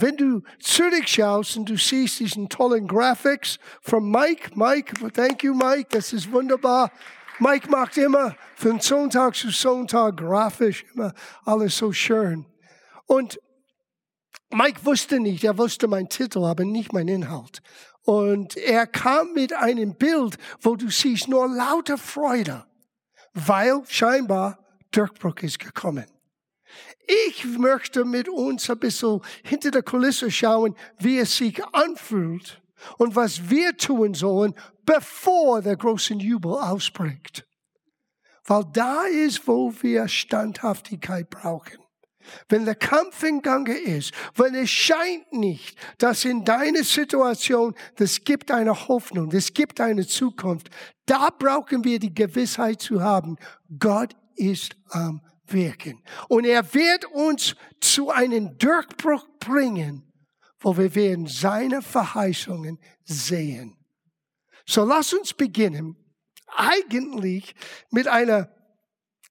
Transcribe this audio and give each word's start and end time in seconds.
Wenn 0.00 0.16
du 0.16 0.42
zurückschaust 0.60 1.56
und 1.56 1.68
du 1.68 1.76
siehst 1.76 2.20
diesen 2.20 2.48
tollen 2.48 2.86
Graphics 2.86 3.58
von 3.80 4.08
Mike, 4.08 4.52
Mike, 4.54 4.94
thank 5.12 5.42
you 5.42 5.54
Mike, 5.54 5.88
das 5.90 6.12
ist 6.12 6.30
wunderbar. 6.30 6.92
Mike 7.40 7.68
macht 7.68 7.96
immer 7.96 8.36
von 8.54 8.78
Sonntag 8.78 9.34
zu 9.34 9.50
Sonntag 9.50 10.18
grafisch 10.18 10.84
immer 10.94 11.12
alles 11.44 11.76
so 11.76 11.92
schön. 11.92 12.46
Und 13.06 13.40
Mike 14.50 14.84
wusste 14.84 15.18
nicht, 15.18 15.42
er 15.42 15.58
wusste 15.58 15.88
meinen 15.88 16.08
Titel, 16.08 16.44
aber 16.44 16.64
nicht 16.64 16.92
meinen 16.92 17.08
Inhalt. 17.08 17.60
Und 18.04 18.56
er 18.56 18.86
kam 18.86 19.32
mit 19.34 19.52
einem 19.52 19.96
Bild, 19.96 20.38
wo 20.60 20.76
du 20.76 20.90
siehst 20.90 21.26
nur 21.26 21.48
lauter 21.48 21.98
Freude, 21.98 22.64
weil 23.34 23.82
scheinbar 23.88 24.64
Durchbruch 24.92 25.42
ist 25.42 25.58
gekommen. 25.58 26.06
Ich 27.08 27.44
möchte 27.44 28.04
mit 28.04 28.28
uns 28.28 28.68
ein 28.68 28.78
bisschen 28.78 29.20
hinter 29.42 29.70
der 29.70 29.82
Kulisse 29.82 30.30
schauen, 30.30 30.76
wie 30.98 31.18
es 31.18 31.36
sich 31.36 31.64
anfühlt 31.72 32.60
und 32.98 33.16
was 33.16 33.48
wir 33.48 33.76
tun 33.76 34.12
sollen, 34.12 34.54
bevor 34.84 35.62
der 35.62 35.76
große 35.76 36.14
Jubel 36.14 36.52
ausbricht. 36.52 37.46
Weil 38.44 38.64
da 38.72 39.04
ist, 39.04 39.46
wo 39.48 39.72
wir 39.80 40.06
Standhaftigkeit 40.08 41.30
brauchen. 41.30 41.78
Wenn 42.48 42.66
der 42.66 42.74
Kampf 42.74 43.22
in 43.22 43.40
Gange 43.40 43.74
ist, 43.74 44.12
wenn 44.36 44.54
es 44.54 44.68
scheint 44.68 45.32
nicht, 45.32 45.78
dass 45.96 46.26
in 46.26 46.44
deiner 46.44 46.84
Situation, 46.84 47.74
das 47.96 48.22
gibt 48.22 48.50
eine 48.50 48.88
Hoffnung, 48.88 49.30
das 49.30 49.54
gibt 49.54 49.80
eine 49.80 50.06
Zukunft, 50.06 50.68
da 51.06 51.30
brauchen 51.30 51.84
wir 51.84 51.98
die 51.98 52.14
Gewissheit 52.14 52.82
zu 52.82 53.02
haben, 53.02 53.36
Gott 53.78 54.14
ist 54.36 54.76
am 54.90 55.22
wirken. 55.52 56.02
Und 56.28 56.44
er 56.44 56.74
wird 56.74 57.04
uns 57.06 57.56
zu 57.80 58.10
einem 58.10 58.56
Durchbruch 58.58 59.26
bringen, 59.40 60.04
wo 60.60 60.76
wir 60.76 60.94
werden 60.94 61.26
seine 61.26 61.82
Verheißungen 61.82 62.78
sehen. 63.04 63.76
So 64.66 64.84
lass 64.84 65.14
uns 65.14 65.32
beginnen, 65.32 65.96
eigentlich 66.56 67.54
mit 67.90 68.08
einer 68.08 68.50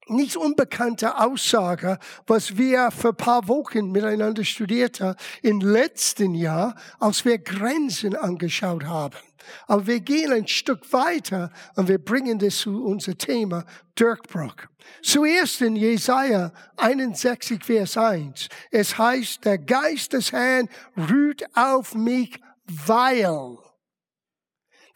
nicht 0.10 0.38
unbekannte 0.38 1.20
Aussage, 1.20 2.00
was 2.26 2.58
wir 2.58 2.92
für 2.92 3.14
paar 3.14 3.48
Wochen 3.48 3.92
miteinander 3.92 4.44
studiert 4.44 5.02
haben, 5.02 5.18
im 5.42 5.60
letzten 5.60 6.34
Jahr, 6.34 6.76
als 7.00 7.26
wir 7.26 7.38
Grenzen 7.38 8.16
angeschaut 8.16 8.86
haben. 8.86 9.18
Aber 9.68 9.88
wir 9.88 10.00
gehen 10.00 10.32
ein 10.32 10.48
Stück 10.48 10.92
weiter 10.94 11.52
und 11.76 11.88
wir 11.88 11.98
bringen 11.98 12.40
das 12.40 12.58
zu 12.58 12.86
unser 12.86 13.18
Thema 13.18 13.66
Durchbruch. 13.96 14.56
Zuerst 15.02 15.62
in 15.62 15.76
Jesaja 15.76 16.52
61, 16.78 17.64
Vers 17.64 17.98
1. 17.98 18.48
Es 18.72 18.98
heißt, 18.98 19.46
der 19.46 19.58
Geist 19.58 20.14
des 20.14 20.32
Herrn 20.32 20.70
ruht 21.10 21.44
auf 21.56 21.96
mich, 21.96 22.40
weil. 22.66 23.58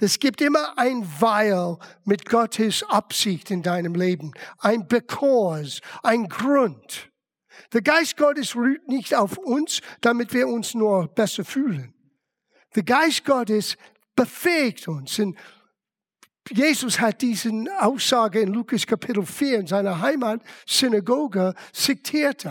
Es 0.03 0.17
gibt 0.17 0.41
immer 0.41 0.80
ein 0.80 1.08
Weil 1.19 1.77
mit 2.05 2.27
Gottes 2.27 2.83
Absicht 2.89 3.52
in 3.52 3.61
deinem 3.61 3.93
Leben. 3.93 4.31
Ein 4.58 4.88
Because, 4.88 5.80
ein 6.02 6.27
Grund. 6.27 7.11
Der 7.71 7.83
Geist 7.83 8.17
Gottes 8.17 8.55
ruht 8.55 8.88
nicht 8.88 9.13
auf 9.13 9.38
uns, 9.38 9.81
damit 10.02 10.33
wir 10.33 10.47
uns 10.47 10.73
nur 10.73 11.08
besser 11.08 11.45
fühlen. 11.45 11.93
Der 12.75 12.81
Geist 12.81 13.25
Gottes 13.25 13.77
befähigt 14.22 14.88
uns. 14.88 15.17
Und 15.17 15.36
Jesus 16.52 17.00
hat 17.00 17.22
diesen 17.22 17.67
Aussage 17.80 18.41
in 18.41 18.53
Lukas 18.53 18.86
Kapitel 18.86 19.25
4 19.25 19.61
in 19.61 19.67
seiner 19.67 20.00
Heimatsynagoge 20.00 21.55
zitiert. 21.73 22.45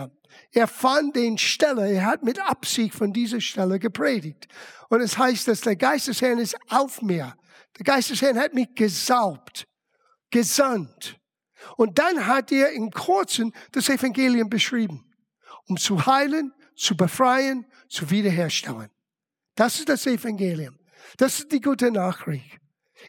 Er 0.51 0.67
fand 0.67 1.15
den 1.15 1.37
Stelle, 1.37 1.89
er 1.89 2.05
hat 2.05 2.23
mit 2.23 2.39
Absicht 2.41 2.93
von 2.93 3.13
dieser 3.13 3.39
Stelle 3.39 3.79
gepredigt. 3.79 4.49
Und 4.89 4.99
es 4.99 5.17
heißt, 5.17 5.47
dass 5.47 5.61
der 5.61 5.77
Geist 5.77 6.09
des 6.09 6.21
Herrn 6.21 6.39
ist 6.39 6.57
auf 6.69 7.01
mir. 7.01 7.35
Der 7.77 7.85
Geist 7.85 8.09
des 8.09 8.21
Herrn 8.21 8.37
hat 8.37 8.53
mich 8.53 8.75
gesaubt, 8.75 9.65
gesandt. 10.29 11.19
Und 11.77 11.99
dann 11.99 12.27
hat 12.27 12.51
er 12.51 12.71
in 12.71 12.91
Kurzen 12.91 13.53
das 13.71 13.87
Evangelium 13.87 14.49
beschrieben, 14.49 15.05
um 15.67 15.77
zu 15.77 16.05
heilen, 16.05 16.53
zu 16.75 16.97
befreien, 16.97 17.65
zu 17.87 18.09
wiederherstellen. 18.09 18.89
Das 19.55 19.79
ist 19.79 19.87
das 19.87 20.05
Evangelium. 20.05 20.80
Das 21.17 21.39
ist 21.39 21.51
die 21.51 21.61
gute 21.61 21.91
Nachricht. 21.91 22.59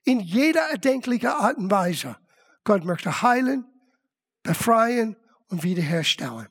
In 0.04 0.20
jeder 0.20 0.70
erdenklichen 0.70 1.28
Art 1.28 1.56
und 1.56 1.70
Weise. 1.70 2.16
Gott 2.64 2.84
möchte 2.84 3.22
heilen, 3.22 3.64
befreien 4.42 5.16
und 5.48 5.62
wiederherstellen. 5.62 6.48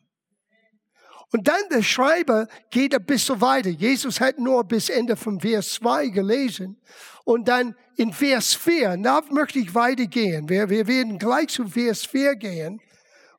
Und 1.34 1.47
dann 1.47 1.61
der 1.72 1.81
Schreiber 1.81 2.47
geht 2.69 2.94
ein 2.94 3.06
bisschen 3.06 3.40
weiter. 3.40 3.69
Jesus 3.69 4.19
hat 4.19 4.38
nur 4.38 4.66
bis 4.66 4.90
Ende 4.90 5.16
von 5.16 5.40
Vers 5.40 5.73
2 5.73 6.09
gelesen. 6.09 6.81
Und 7.23 7.47
dann 7.47 7.75
in 7.95 8.11
Vers 8.11 8.53
4, 8.53 8.97
da 8.97 9.22
möchte 9.31 9.59
ich 9.59 9.73
weitergehen. 9.73 10.50
Wir, 10.50 10.69
wir 10.69 10.88
werden 10.88 11.17
gleich 11.17 11.47
zu 11.47 11.67
Vers 11.67 12.06
4 12.06 12.35
gehen 12.35 12.81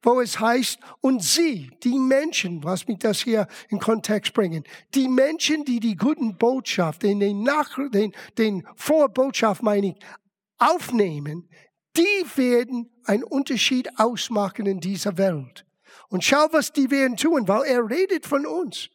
wo 0.02 0.20
es 0.20 0.38
heißt, 0.38 0.78
und 1.00 1.22
sie, 1.22 1.70
die 1.82 1.98
Menschen, 1.98 2.62
was 2.64 2.86
mich 2.88 2.98
das 2.98 3.20
hier 3.20 3.46
in 3.68 3.78
Kontext 3.78 4.34
bringen, 4.34 4.64
die 4.94 5.08
Menschen, 5.08 5.64
die 5.64 5.80
die 5.80 5.96
guten 5.96 6.36
Botschaft, 6.36 7.02
den, 7.02 7.20
den, 7.20 7.42
Nach 7.42 7.78
den, 7.92 8.12
den 8.36 8.66
Vorbotschaft 8.76 9.62
meine 9.62 9.88
ich, 9.88 9.96
aufnehmen, 10.58 11.48
die 11.96 12.24
werden 12.36 12.90
einen 13.04 13.24
Unterschied 13.24 13.88
ausmachen 13.98 14.66
in 14.66 14.80
dieser 14.80 15.18
Welt. 15.18 15.64
Und 16.08 16.24
schau, 16.24 16.48
was 16.50 16.72
die 16.72 16.90
werden 16.90 17.16
tun, 17.16 17.48
weil 17.48 17.62
er 17.64 17.88
redet 17.88 18.26
von 18.26 18.46
uns. 18.46 18.90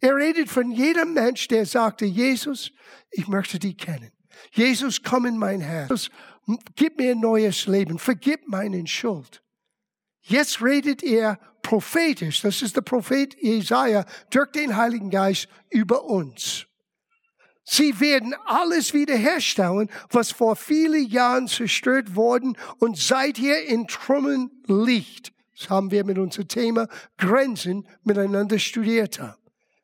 Er 0.00 0.16
redet 0.16 0.48
von 0.48 0.70
jedem 0.70 1.14
Mensch, 1.14 1.48
der 1.48 1.66
sagte, 1.66 2.04
Jesus, 2.04 2.72
ich 3.10 3.28
möchte 3.28 3.58
dich 3.58 3.76
kennen. 3.76 4.10
Jesus, 4.52 5.02
komm 5.02 5.26
in 5.26 5.38
mein 5.38 5.60
Herz. 5.60 6.08
Gib 6.74 6.98
mir 6.98 7.12
ein 7.12 7.20
neues 7.20 7.66
Leben. 7.66 7.98
Vergib 7.98 8.48
meinen 8.48 8.86
Schuld. 8.86 9.41
Jetzt 10.22 10.62
redet 10.62 11.02
er 11.02 11.38
prophetisch, 11.62 12.42
das 12.42 12.62
ist 12.62 12.76
der 12.76 12.82
Prophet 12.82 13.36
Jesaja, 13.40 14.04
durch 14.30 14.50
den 14.52 14.76
Heiligen 14.76 15.10
Geist 15.10 15.48
über 15.70 16.04
uns. 16.04 16.66
Sie 17.64 18.00
werden 18.00 18.34
alles 18.46 18.92
wiederherstellen, 18.92 19.88
was 20.10 20.32
vor 20.32 20.56
vielen 20.56 21.06
Jahren 21.08 21.46
zerstört 21.46 22.16
worden 22.16 22.56
und 22.78 22.98
seither 22.98 23.66
in 23.66 23.86
Trümmern 23.86 24.50
liegt. 24.66 25.32
Das 25.56 25.70
haben 25.70 25.90
wir 25.90 26.04
mit 26.04 26.18
unserem 26.18 26.48
Thema 26.48 26.88
Grenzen 27.18 27.86
miteinander 28.02 28.58
studiert. 28.58 29.20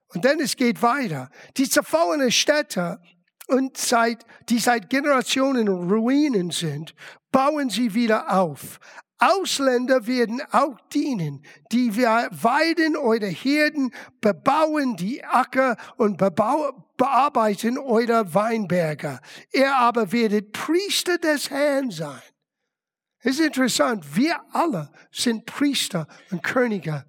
Und 0.09 0.25
dann 0.25 0.41
es 0.41 0.57
geht 0.57 0.83
weiter. 0.83 1.31
Die 1.57 1.69
zerfallenen 1.69 2.33
Städte 2.33 3.01
und 3.47 3.77
seit, 3.77 4.25
die 4.49 4.59
seit 4.59 4.91
Generationen 4.91 5.69
Ruinen 5.69 6.51
sind, 6.51 6.95
bauen 7.31 7.71
sie 7.71 7.95
wieder 7.95 8.37
auf. 8.37 8.81
Ausländer 9.19 10.07
werden 10.07 10.41
auch 10.53 10.79
dienen, 10.93 11.45
die 11.73 11.97
weiden 11.97 12.97
eure 12.97 13.27
Herden, 13.27 13.93
bebauen 14.21 14.97
die 14.97 15.25
Acker 15.25 15.77
und 15.97 16.19
bearbeiten 16.19 17.79
eure 17.79 18.33
Weinberge. 18.33 19.19
Ihr 19.53 19.75
aber 19.77 20.13
werdet 20.13 20.53
Priester 20.53 21.19
des 21.19 21.51
Herrn 21.51 21.91
sein. 21.91 22.23
Es 23.21 23.41
ist 23.41 23.47
interessant, 23.47 24.17
wir 24.17 24.41
alle 24.53 24.91
sind 25.11 25.45
Priester 25.47 26.07
und 26.31 26.43
Könige 26.43 27.05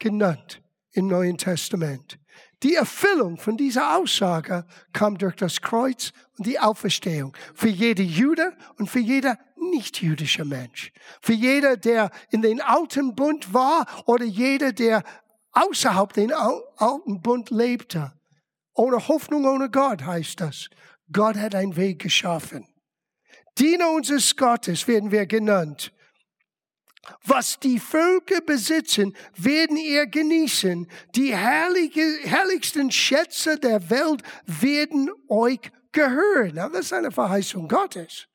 genannt 0.00 0.60
im 0.90 1.06
Neuen 1.06 1.38
Testament. 1.38 2.18
Die 2.64 2.76
Erfüllung 2.76 3.36
von 3.36 3.58
dieser 3.58 3.98
Aussage 3.98 4.64
kam 4.94 5.18
durch 5.18 5.36
das 5.36 5.60
Kreuz 5.60 6.12
und 6.38 6.46
die 6.46 6.58
Auferstehung. 6.58 7.36
Für 7.54 7.68
jede 7.68 8.02
Jude 8.02 8.56
und 8.78 8.88
für 8.88 9.00
jeder 9.00 9.38
nicht-jüdischer 9.56 10.46
Mensch. 10.46 10.90
Für 11.20 11.34
jeder, 11.34 11.76
der 11.76 12.10
in 12.30 12.40
den 12.40 12.62
alten 12.62 13.14
Bund 13.14 13.52
war 13.52 13.86
oder 14.06 14.24
jeder, 14.24 14.72
der 14.72 15.04
außerhalb 15.52 16.14
den 16.14 16.32
alten 16.32 17.20
Bund 17.20 17.50
lebte. 17.50 18.14
Ohne 18.72 19.08
Hoffnung, 19.08 19.44
ohne 19.44 19.70
Gott 19.70 20.02
heißt 20.02 20.40
das. 20.40 20.70
Gott 21.12 21.36
hat 21.36 21.54
einen 21.54 21.76
Weg 21.76 22.00
geschaffen. 22.00 22.66
Diener 23.58 23.90
unseres 23.90 24.34
Gottes 24.36 24.88
werden 24.88 25.10
wir 25.10 25.26
genannt. 25.26 25.92
Was 27.24 27.58
die 27.58 27.78
Völker 27.78 28.40
besitzen, 28.40 29.16
werden 29.36 29.76
ihr 29.76 30.06
genießen. 30.06 30.88
Die 31.14 31.34
herrliche, 31.34 32.18
herrlichsten 32.22 32.90
Schätze 32.90 33.58
der 33.58 33.90
Welt 33.90 34.22
werden 34.46 35.10
euch 35.28 35.60
gehören. 35.92 36.54
das 36.54 36.72
ist 36.86 36.92
eine 36.92 37.10
Verheißung 37.10 37.68
Gottes. 37.68 38.26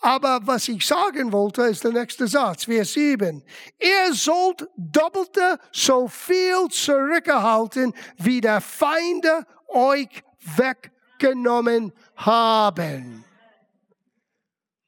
Aber 0.00 0.40
was 0.42 0.68
ich 0.68 0.86
sagen 0.86 1.32
wollte, 1.32 1.62
ist 1.62 1.82
der 1.82 1.92
nächste 1.92 2.26
Satz, 2.26 2.64
Vers 2.64 2.92
7. 2.92 3.42
Ihr 3.80 4.14
sollt 4.14 4.68
doppelte 4.76 5.58
so 5.72 6.06
viel 6.06 6.68
zurückgehalten, 6.70 7.94
wie 8.18 8.40
der 8.40 8.60
Feinde 8.60 9.46
euch 9.68 10.22
weggenommen 10.56 11.92
haben. 12.14 13.24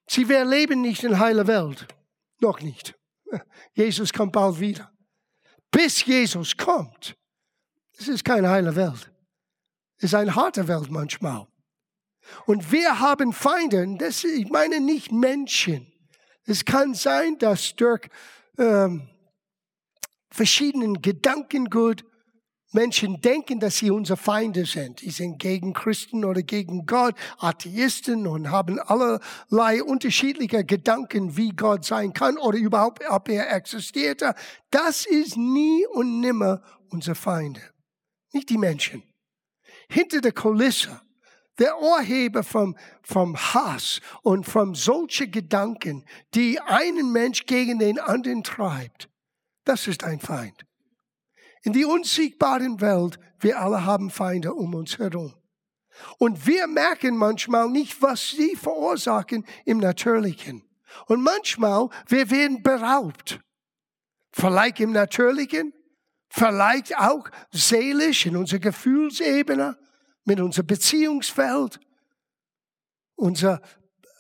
Sie, 0.07 0.29
wir 0.29 0.45
leben 0.45 0.81
nicht 0.83 1.05
in 1.05 1.19
heiler 1.19 1.47
Welt. 1.47 1.87
Noch 2.41 2.61
nicht. 2.61 2.98
Jesus 3.73 4.13
kommt 4.13 4.33
bald 4.33 4.59
wieder. 4.61 4.91
Bis 5.71 6.05
Jesus 6.05 6.57
kommt. 6.57 7.17
Es 7.99 8.09
ist 8.09 8.25
keine 8.25 8.49
heile 8.49 8.75
Welt. 8.75 9.11
ist 9.99 10.15
eine 10.15 10.35
harte 10.35 10.67
Welt 10.69 10.91
manchmal. 10.91 11.47
Und 12.47 12.71
wir 12.71 13.01
haben 13.01 13.33
Feinde, 13.33 13.97
das, 13.99 14.25
ich 14.25 14.49
meine 14.51 14.81
nicht 14.81 15.13
Menschen. 15.13 15.93
Es 16.45 16.65
kann 16.65 16.95
sein, 16.95 17.39
dass 17.39 17.75
durch 17.75 18.09
ähm, 18.59 19.09
verschiedenen 20.31 21.03
Gedankengut 21.03 22.05
Menschen 22.73 23.21
denken, 23.23 23.61
dass 23.61 23.79
sie 23.79 23.91
unsere 23.91 24.19
Feinde 24.19 24.67
sind. 24.67 25.01
Sie 25.01 25.11
sind 25.11 25.39
gegen 25.39 25.73
Christen 25.73 26.25
oder 26.25 26.43
gegen 26.43 26.85
Gott, 26.85 27.15
Atheisten 27.39 28.27
und 28.27 28.51
haben 28.51 28.79
allerlei 28.79 29.83
unterschiedliche 29.83 30.65
Gedanken, 30.65 31.37
wie 31.37 31.51
Gott 31.51 31.85
sein 31.85 32.13
kann 32.13 32.37
oder 32.37 32.59
überhaupt, 32.59 33.03
ob 33.09 33.29
er 33.31 33.51
existierte. 33.55 34.35
Das 34.71 35.07
ist 35.07 35.37
nie 35.37 35.87
und 35.87 36.21
nimmer 36.21 36.63
unsere 36.91 37.15
Feinde. 37.15 37.63
Nicht 38.33 38.51
die 38.51 38.59
Menschen. 38.59 39.03
Hinter 39.89 40.21
der 40.21 40.33
Kulisse, 40.33 41.01
der 41.59 41.81
Urheber 41.81 42.43
vom, 42.43 42.77
vom 43.03 43.37
Hass 43.37 44.01
und 44.23 44.45
von 44.45 44.75
solchen 44.75 45.31
Gedanken, 45.31 46.05
die 46.35 46.61
einen 46.61 47.13
Mensch 47.13 47.47
gegen 47.47 47.79
den 47.79 47.99
anderen 47.99 48.45
treibt, 48.45 49.09
das 49.65 49.87
ist 49.87 50.05
ein 50.05 50.21
Feind. 50.21 50.68
In 51.69 51.75
die 51.75 51.85
unsiegbaren 51.85 52.81
Welt, 52.81 53.19
wir 53.41 53.61
alle 53.61 53.85
haben 53.85 54.09
Feinde 54.09 54.55
um 54.55 54.73
uns 54.73 54.99
herum. 54.99 55.35
Und 56.17 56.47
wir 56.47 56.67
merken 56.67 57.15
manchmal 57.15 57.69
nicht, 57.69 58.01
was 58.01 58.31
sie 58.31 58.57
verursachen 58.57 59.45
im 59.67 59.77
Natürlichen. 59.77 60.63
Und 61.09 61.23
manchmal, 61.23 61.91
wir 62.07 62.31
werden 62.31 62.63
beraubt. 62.63 63.41
Vielleicht 64.33 64.81
im 64.81 64.93
Natürlichen, 64.93 65.75
vielleicht 66.31 66.97
auch 66.97 67.29
seelisch 67.51 68.25
in 68.25 68.39
unserer 68.39 68.61
Gefühlsebene, 68.61 69.77
mit 70.25 70.41
unserem 70.41 70.69
Beziehungsfeld. 70.69 71.81
Unsere 73.15 73.61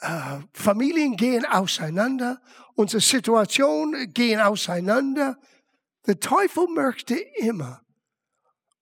äh, 0.02 0.40
Familien 0.52 1.16
gehen 1.16 1.46
auseinander, 1.46 2.42
unsere 2.74 3.00
Situationen 3.00 4.12
gehen 4.12 4.38
auseinander. 4.38 5.38
Der 6.08 6.18
Teufel 6.18 6.66
möchte 6.68 7.14
immer 7.14 7.82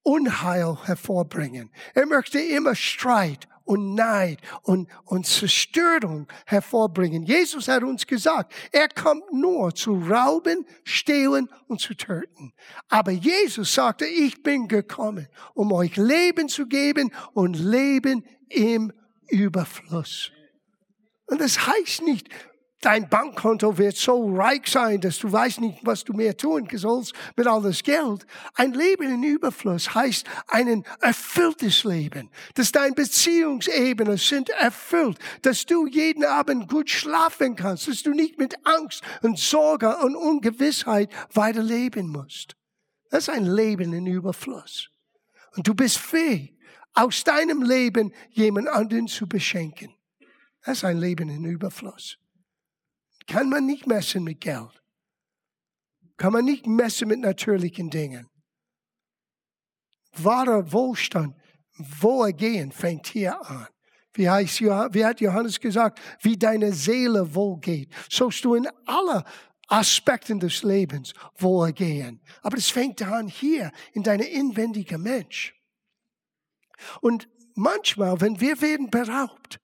Unheil 0.02 0.78
hervorbringen. 0.84 1.73
Er 1.93 2.06
möchte 2.06 2.38
immer 2.38 2.76
Streit 2.76 3.49
und 3.64 3.96
Neid 3.96 4.38
und, 4.62 4.88
und 5.05 5.26
Zerstörung 5.26 6.28
hervorbringen. 6.46 7.25
Jesus 7.25 7.67
hat 7.67 7.82
uns 7.82 8.06
gesagt, 8.06 8.55
er 8.70 8.88
kommt 8.88 9.32
nur 9.32 9.75
zu 9.75 9.94
rauben, 9.94 10.64
stehlen 10.84 11.50
und 11.67 11.81
zu 11.81 11.94
töten. 11.94 12.52
Aber 12.88 13.11
Jesus 13.11 13.75
sagte, 13.75 14.06
ich 14.06 14.44
bin 14.44 14.69
gekommen, 14.69 15.26
um 15.55 15.73
euch 15.73 15.96
Leben 15.96 16.49
zu 16.49 16.67
geben 16.67 17.12
und 17.32 17.58
Leben 17.58 18.25
im 18.49 18.93
Überfluss. 19.28 20.31
Und 21.26 21.40
das 21.40 21.67
heißt 21.67 22.02
nicht, 22.02 22.28
dein 22.86 23.08
Bankkonto 23.08 23.76
wird 23.78 23.96
so 23.96 24.32
reich 24.36 24.68
sein, 24.68 25.00
dass 25.00 25.18
du 25.18 25.30
weißt 25.30 25.60
nicht, 25.60 25.80
was 25.82 26.04
du 26.04 26.12
mehr 26.12 26.36
tun 26.36 26.68
sollst 26.72 27.14
mit 27.34 27.48
all 27.48 27.60
das 27.60 27.82
Geld. 27.82 28.24
Ein 28.54 28.74
Leben 28.74 29.10
in 29.12 29.24
Überfluss 29.24 29.92
heißt 29.92 30.24
ein 30.46 30.84
erfülltes 31.00 31.82
Leben, 31.82 32.30
dass 32.54 32.70
deine 32.70 32.94
Beziehungsebenen 32.94 34.16
sind 34.16 34.50
erfüllt, 34.50 35.18
dass 35.42 35.66
du 35.66 35.88
jeden 35.88 36.24
Abend 36.24 36.70
gut 36.70 36.88
schlafen 36.88 37.56
kannst, 37.56 37.88
dass 37.88 38.04
du 38.04 38.12
nicht 38.12 38.38
mit 38.38 38.54
Angst 38.64 39.02
und 39.22 39.36
Sorge 39.36 39.96
und 39.96 40.14
Ungewissheit 40.14 41.10
weiterleben 41.34 42.06
musst. 42.06 42.54
Das 43.10 43.24
ist 43.24 43.30
ein 43.30 43.46
Leben 43.46 43.92
in 43.94 44.06
Überfluss. 44.06 44.90
Und 45.56 45.66
du 45.66 45.74
bist 45.74 45.98
fähig, 45.98 46.56
aus 46.94 47.24
deinem 47.24 47.62
Leben 47.62 48.12
jemand 48.30 48.68
anderen 48.68 49.08
zu 49.08 49.26
beschenken. 49.26 49.92
Das 50.64 50.78
ist 50.78 50.84
ein 50.84 50.98
Leben 50.98 51.28
in 51.28 51.44
Überfluss. 51.44 52.18
Kann 53.26 53.49
man 53.49 53.67
nicht 53.67 53.87
messen 53.87 54.25
mit 54.25 54.40
Geld. 54.40 54.82
Kann 56.17 56.32
man 56.32 56.44
nicht 56.44 56.67
messen 56.67 57.08
mit 57.08 57.20
natürlichen 57.20 57.90
Dingen. 57.90 58.28
Wahrer 60.17 60.73
Wohlstand, 60.73 61.37
Wohlergehen 61.76 62.73
fängt 62.73 63.08
hier 63.08 63.38
an. 63.49 63.69
Wie, 64.14 64.31
heißt, 64.31 64.62
wie 64.62 65.05
hat 65.05 65.20
Johannes 65.20 65.61
gesagt, 65.61 66.00
wie 66.23 66.38
deine 66.38 66.73
Seele 66.73 67.34
wohlgeht, 67.34 67.93
sollst 68.08 68.44
du 68.44 68.55
in 68.55 68.67
aller 68.87 69.25
Aspekten 69.69 70.40
des 70.40 70.62
Lebens 70.62 71.12
wohlergehen. 71.37 72.23
Aber 72.43 72.56
es 72.56 72.70
fängt 72.70 73.02
an 73.02 73.28
hier 73.28 73.73
in 73.93 74.02
deinem 74.02 74.26
inwendigen 74.26 75.02
Mensch. 75.02 75.55
Und 77.02 77.28
manchmal, 77.55 78.20
wenn 78.20 78.40
wir 78.40 78.61
werden 78.62 78.88
beraubt, 78.88 79.61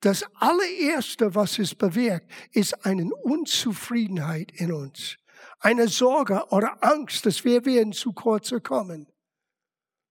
das 0.00 0.24
allererste, 0.34 1.34
was 1.34 1.58
es 1.58 1.74
bewirkt, 1.74 2.30
ist 2.52 2.86
eine 2.86 3.14
Unzufriedenheit 3.14 4.50
in 4.52 4.72
uns. 4.72 5.16
Eine 5.58 5.88
Sorge 5.88 6.42
oder 6.50 6.82
Angst, 6.82 7.26
dass 7.26 7.44
wir 7.44 7.64
werden 7.66 7.92
zu 7.92 8.12
kurz 8.12 8.52
kommen. 8.62 9.06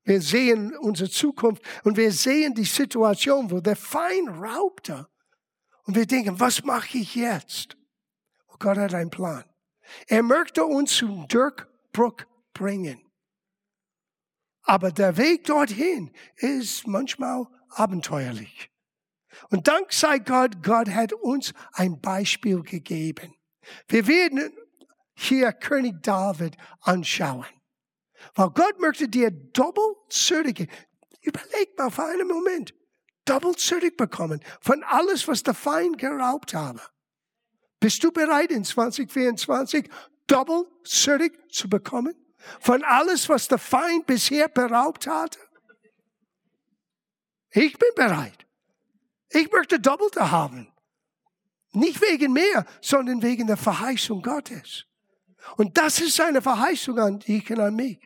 Wir 0.03 0.21
sehen 0.21 0.75
unsere 0.77 1.09
Zukunft 1.09 1.63
und 1.83 1.97
wir 1.97 2.11
sehen 2.11 2.53
die 2.53 2.65
Situation, 2.65 3.51
wo 3.51 3.59
der 3.59 3.75
Feind 3.75 4.29
raubte. 4.29 5.07
Und 5.83 5.95
wir 5.95 6.05
denken, 6.05 6.39
was 6.39 6.63
mache 6.63 6.99
ich 6.99 7.15
jetzt? 7.15 7.75
Oh 8.47 8.55
Gott 8.59 8.77
hat 8.77 8.93
einen 8.93 9.09
Plan. 9.09 9.43
Er 10.07 10.23
möchte 10.23 10.65
uns 10.65 10.95
zum 10.95 11.27
Durchbruch 11.27 12.17
bringen. 12.53 13.01
Aber 14.63 14.91
der 14.91 15.17
Weg 15.17 15.45
dorthin 15.45 16.11
ist 16.35 16.85
manchmal 16.85 17.47
abenteuerlich. 17.69 18.69
Und 19.49 19.67
dank 19.67 19.93
sei 19.93 20.19
Gott, 20.19 20.61
Gott 20.63 20.89
hat 20.89 21.13
uns 21.13 21.53
ein 21.73 21.99
Beispiel 21.99 22.61
gegeben. 22.61 23.33
Wir 23.87 24.07
werden 24.07 24.51
hier 25.15 25.51
König 25.53 26.01
David 26.01 26.55
anschauen. 26.81 27.45
Weil 28.35 28.49
Gott 28.49 28.79
möchte 28.79 29.07
dir 29.07 29.31
doppelt. 29.31 29.97
Überleg 31.21 31.77
mal 31.77 31.89
für 31.89 32.05
einen 32.05 32.27
Moment. 32.27 32.73
Doppelt 33.25 33.59
zurückbekommen 33.59 34.41
von 34.61 34.83
alles, 34.83 35.27
was 35.27 35.43
der 35.43 35.53
Feind 35.53 35.97
geraubt 35.97 36.53
habe. 36.53 36.81
Bist 37.79 38.03
du 38.03 38.11
bereit 38.11 38.51
in 38.51 38.63
2024 38.63 39.89
doppelt 40.27 40.67
zu 40.83 41.69
bekommen? 41.69 42.15
Von 42.59 42.83
alles, 42.83 43.29
was 43.29 43.47
der 43.47 43.57
Feind 43.57 44.05
bisher 44.05 44.47
beraubt 44.47 45.07
hatte? 45.07 45.39
Ich 47.51 47.77
bin 47.77 47.89
bereit. 47.95 48.45
Ich 49.29 49.51
möchte 49.51 49.79
Doppelte 49.79 50.31
haben. 50.31 50.71
Nicht 51.71 52.01
wegen 52.01 52.33
mir, 52.33 52.65
sondern 52.81 53.21
wegen 53.21 53.47
der 53.47 53.57
Verheißung 53.57 54.21
Gottes. 54.21 54.85
Und 55.57 55.77
das 55.77 56.01
ist 56.01 56.19
eine 56.19 56.41
Verheißung 56.41 56.97
an 56.99 57.19
dich 57.19 57.49
und 57.51 57.59
an 57.59 57.75
mich. 57.75 57.99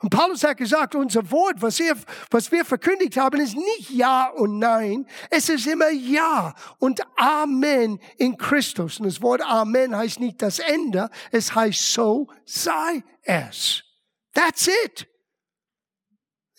Und 0.00 0.10
Paulus 0.10 0.44
hat 0.44 0.58
gesagt, 0.58 0.94
unser 0.94 1.30
Wort, 1.30 1.60
was, 1.60 1.80
er, 1.80 1.96
was 2.30 2.52
wir 2.52 2.64
verkündigt 2.64 3.16
haben, 3.16 3.40
ist 3.40 3.56
nicht 3.56 3.90
Ja 3.90 4.28
und 4.28 4.58
Nein. 4.58 5.06
Es 5.30 5.48
ist 5.48 5.66
immer 5.66 5.90
Ja 5.90 6.54
und 6.78 7.00
Amen 7.16 7.98
in 8.16 8.36
Christus. 8.36 9.00
Und 9.00 9.06
das 9.06 9.20
Wort 9.22 9.42
Amen 9.42 9.96
heißt 9.96 10.20
nicht 10.20 10.40
das 10.42 10.58
Ende, 10.58 11.10
es 11.32 11.54
heißt 11.54 11.92
so 11.92 12.28
sei 12.44 13.02
es. 13.22 13.82
That's 14.34 14.68
it. 14.84 15.08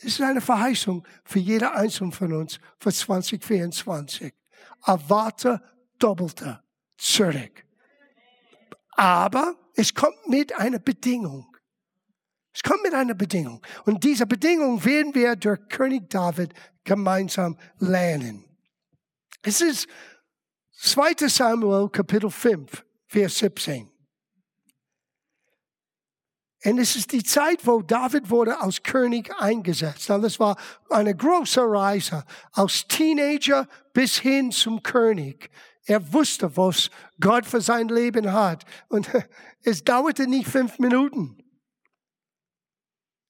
Es 0.02 0.14
ist 0.14 0.22
eine 0.22 0.40
Verheißung 0.40 1.06
für 1.26 1.40
jeder 1.40 1.76
einzelne 1.76 2.12
von 2.12 2.32
uns 2.34 2.60
für 2.80 2.92
2024. 2.92 4.34
Erwarte 4.86 5.62
doppelte 5.98 6.64
zurück. 6.98 7.66
Aber 8.92 9.56
es 9.76 9.94
kommt 9.94 10.28
mit 10.28 10.58
einer 10.58 10.80
Bedingung. 10.80 11.54
Es 12.54 12.64
kommt 12.64 12.84
mit 12.84 12.94
einer 12.94 13.14
Bedingung. 13.14 13.62
Und 13.86 14.04
diese 14.04 14.26
Bedingung 14.26 14.84
werden 14.84 15.14
wir 15.14 15.36
durch 15.36 15.60
König 15.68 16.10
David 16.10 16.54
gemeinsam 16.84 17.58
lernen. 17.80 18.46
Es 19.42 19.62
ist 19.62 19.88
2 20.78 21.28
Samuel 21.28 21.90
Kapitel 21.90 22.30
5, 22.30 22.86
Vers 23.08 23.38
17. 23.38 23.90
Und 26.66 26.78
es 26.78 26.96
ist 26.96 27.14
die 27.14 27.24
Zeit, 27.24 27.66
wo 27.66 27.82
David 27.82 28.30
wurde 28.30 28.60
als 28.60 28.84
König 28.84 29.34
eingesetzt. 29.40 30.10
Und 30.10 30.24
das 30.24 30.40
war 30.40 30.58
eine 30.90 31.16
große 31.16 31.62
Reise, 31.62 32.26
als 32.52 32.86
Teenager 32.88 33.68
bis 33.94 34.18
hin 34.18 34.52
zum 34.52 34.84
König. 34.84 35.50
Er 35.86 36.14
wusste, 36.14 36.56
was 36.58 36.90
Gott 37.20 37.46
für 37.46 37.62
sein 37.62 37.88
Leben 37.88 38.34
hat. 38.34 38.66
Und 38.90 39.10
es 39.64 39.84
dauerte 39.84 40.28
nicht 40.28 40.50
fünf 40.50 40.80
Minuten. 40.80 41.38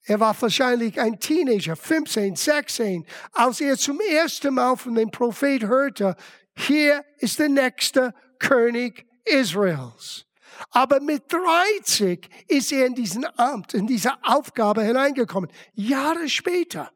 Er 0.03 0.19
war 0.19 0.35
wahrscheinlich 0.41 0.99
ein 0.99 1.19
Teenager, 1.19 1.75
15, 1.75 2.35
16, 2.35 3.05
als 3.33 3.61
er 3.61 3.77
zum 3.77 3.99
ersten 3.99 4.55
Mal 4.55 4.75
von 4.75 4.95
dem 4.95 5.11
Prophet 5.11 5.63
hörte, 5.63 6.15
hier 6.55 7.05
ist 7.19 7.37
der 7.37 7.49
nächste 7.49 8.15
König 8.39 9.05
Israels. 9.23 10.25
Aber 10.71 10.99
mit 10.99 11.31
30 11.31 12.29
ist 12.47 12.71
er 12.71 12.85
in 12.85 12.95
diesen 12.95 13.25
Amt, 13.37 13.73
in 13.73 13.87
diese 13.87 14.11
Aufgabe 14.23 14.83
hineingekommen. 14.83 15.49
Jahre 15.73 16.29
später. 16.29 16.91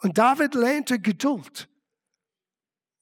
Und 0.00 0.18
David 0.18 0.54
lernte 0.54 0.98
Geduld. 0.98 1.68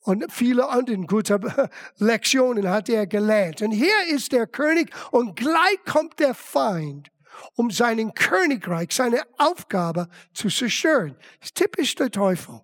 Und 0.03 0.33
viele 0.33 0.69
andere 0.69 0.97
gute 1.07 1.41
Lektionen 1.97 2.69
hat 2.69 2.89
er 2.89 3.07
gelernt. 3.07 3.63
Und 3.63 3.73
hier 3.73 4.07
ist 4.09 4.33
der 4.33 4.47
König 4.47 4.91
und 5.11 5.37
gleich 5.37 5.79
kommt 5.87 6.19
der 6.19 6.35
Feind, 6.35 7.11
um 7.55 7.71
seinen 7.71 8.15
Königreich, 8.15 8.93
seine 8.93 9.23
Aufgabe 9.39 10.09
zu 10.33 10.49
zerstören. 10.49 11.17
Das 11.41 11.49
ist 11.49 11.55
typisch 11.55 11.95
der 11.95 12.11
Teufel. 12.11 12.61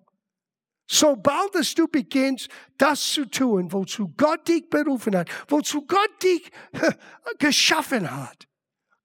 Sobald 0.87 1.53
es 1.55 1.75
du 1.75 1.87
beginnst, 1.87 2.47
das 2.77 3.11
zu 3.11 3.25
tun, 3.25 3.71
wozu 3.73 4.13
Gott 4.15 4.47
dich 4.47 4.69
berufen 4.69 5.17
hat, 5.17 5.29
wozu 5.49 5.85
Gott 5.85 6.23
dich 6.23 6.49
geschaffen 7.39 8.09
hat, 8.09 8.47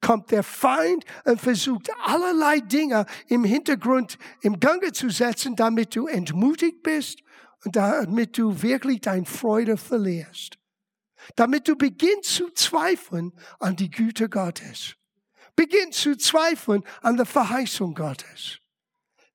kommt 0.01 0.31
der 0.31 0.45
Feind 0.45 1.05
und 1.25 1.41
versucht 1.41 1.91
allerlei 2.05 2.61
Dinge 2.61 3.07
im 3.27 3.43
Hintergrund 3.43 4.17
im 4.43 4.61
Gange 4.61 4.93
zu 4.93 5.11
setzen, 5.11 5.57
damit 5.57 5.97
du 5.97 6.07
entmutigt 6.07 6.83
bist 6.83 7.21
und 7.65 7.75
damit 7.75 8.39
du 8.39 8.63
wirklich 8.63 9.01
deine 9.01 9.27
Freude 9.27 9.77
verlierst. 9.77 10.59
Damit 11.37 11.69
du 11.69 11.77
beginnst 11.77 12.31
zu 12.35 12.51
zweifeln 12.51 13.33
an 13.59 13.77
die 13.77 13.91
Güte 13.91 14.29
Gottes. 14.29 14.97
Beginnst 15.55 16.01
zu 16.01 16.17
zweifeln 16.17 16.83
an 17.01 17.17
der 17.17 17.27
Verheißung 17.27 17.95
Gottes. 17.95 18.62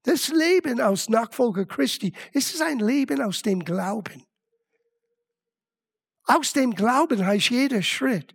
Das 0.07 0.29
Leben 0.29 0.79
aus 0.79 1.09
Nachfolger 1.09 1.65
Christi 1.65 2.13
ist 2.31 2.61
ein 2.61 2.79
Leben 2.79 3.21
aus 3.21 3.41
dem 3.41 3.65
Glauben. 3.65 4.23
Aus 6.23 6.53
dem 6.53 6.73
Glauben 6.73 7.25
heißt 7.25 7.49
jeder 7.49 7.81
Schritt, 7.81 8.33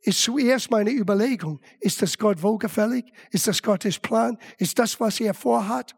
ist 0.00 0.22
zuerst 0.22 0.70
meine 0.70 0.90
Überlegung, 0.90 1.62
ist 1.80 2.02
das 2.02 2.18
Gott 2.18 2.42
wohlgefällig? 2.42 3.06
Ist 3.30 3.46
das 3.46 3.62
Gottes 3.62 3.98
Plan? 3.98 4.36
Ist 4.58 4.78
das, 4.78 5.00
was 5.00 5.18
er 5.18 5.32
vorhat? 5.32 5.96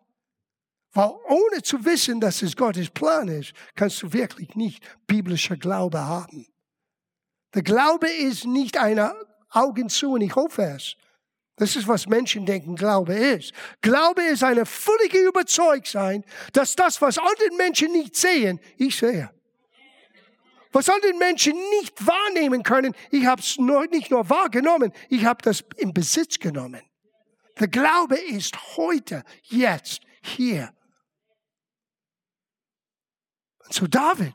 Weil 0.93 1.11
ohne 1.29 1.61
zu 1.61 1.85
wissen, 1.85 2.21
dass 2.21 2.43
es 2.43 2.55
Gottes 2.55 2.91
Plan 2.91 3.27
ist, 3.27 3.53
kannst 3.75 4.01
du 4.05 4.13
wirklich 4.13 4.55
nicht 4.55 4.81
biblischer 5.09 5.57
Glaube 5.57 5.99
haben. 5.99 6.47
Der 7.53 7.63
Glaube 7.63 8.09
ist 8.09 8.45
nicht 8.45 8.79
eine 8.79 9.13
Augen 9.49 9.89
zu 9.89 10.13
und 10.13 10.21
ich 10.21 10.37
hoffe 10.37 10.63
es, 10.63 10.95
das 11.61 11.77
ist, 11.77 11.87
was 11.87 12.07
Menschen 12.07 12.47
denken, 12.47 12.75
Glaube 12.75 13.13
ist. 13.13 13.53
Glaube 13.83 14.23
ist 14.23 14.43
eine 14.43 14.65
völlige 14.65 15.19
Überzeugtsein, 15.19 16.25
dass 16.55 16.75
das, 16.75 17.03
was 17.03 17.19
andere 17.19 17.55
Menschen 17.59 17.93
nicht 17.93 18.17
sehen, 18.17 18.59
ich 18.79 18.97
sehe. 18.97 19.31
Was 20.73 20.89
andere 20.89 21.13
Menschen 21.13 21.53
nicht 21.79 22.07
wahrnehmen 22.07 22.63
können, 22.63 22.95
ich 23.11 23.27
habe 23.27 23.43
es 23.43 23.59
nicht 23.91 24.11
nur 24.11 24.31
wahrgenommen, 24.31 24.91
ich 25.11 25.27
habe 25.27 25.43
das 25.43 25.63
in 25.77 25.93
Besitz 25.93 26.39
genommen. 26.39 26.81
Der 27.59 27.69
Glaube 27.69 28.17
ist 28.17 28.57
heute, 28.79 29.23
jetzt, 29.43 30.01
hier. 30.23 30.73
Und 33.67 33.75
so 33.75 33.87
David, 33.87 34.33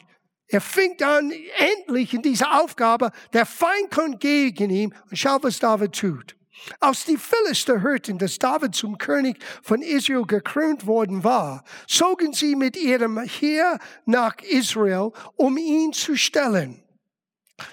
er 0.47 0.61
fängt 0.61 1.01
an, 1.01 1.33
endlich 1.57 2.13
in 2.13 2.21
dieser 2.21 2.61
Aufgabe, 2.61 3.11
der 3.33 3.47
Feind 3.47 3.89
kommt 3.89 4.19
gegen 4.19 4.69
ihn 4.69 4.95
und 5.09 5.17
schau, 5.17 5.39
was 5.41 5.57
David 5.57 5.93
tut. 5.93 6.35
Als 6.79 7.05
die 7.05 7.17
Philister 7.17 7.81
hörten, 7.81 8.17
dass 8.17 8.39
David 8.39 8.75
zum 8.75 8.97
König 8.97 9.37
von 9.61 9.81
Israel 9.81 10.25
gekrönt 10.25 10.85
worden 10.85 11.23
war, 11.23 11.63
zogen 11.87 12.33
sie 12.33 12.55
mit 12.55 12.75
ihrem 12.77 13.19
Heer 13.19 13.79
nach 14.05 14.37
Israel, 14.41 15.11
um 15.35 15.57
ihn 15.57 15.93
zu 15.93 16.15
stellen. 16.15 16.83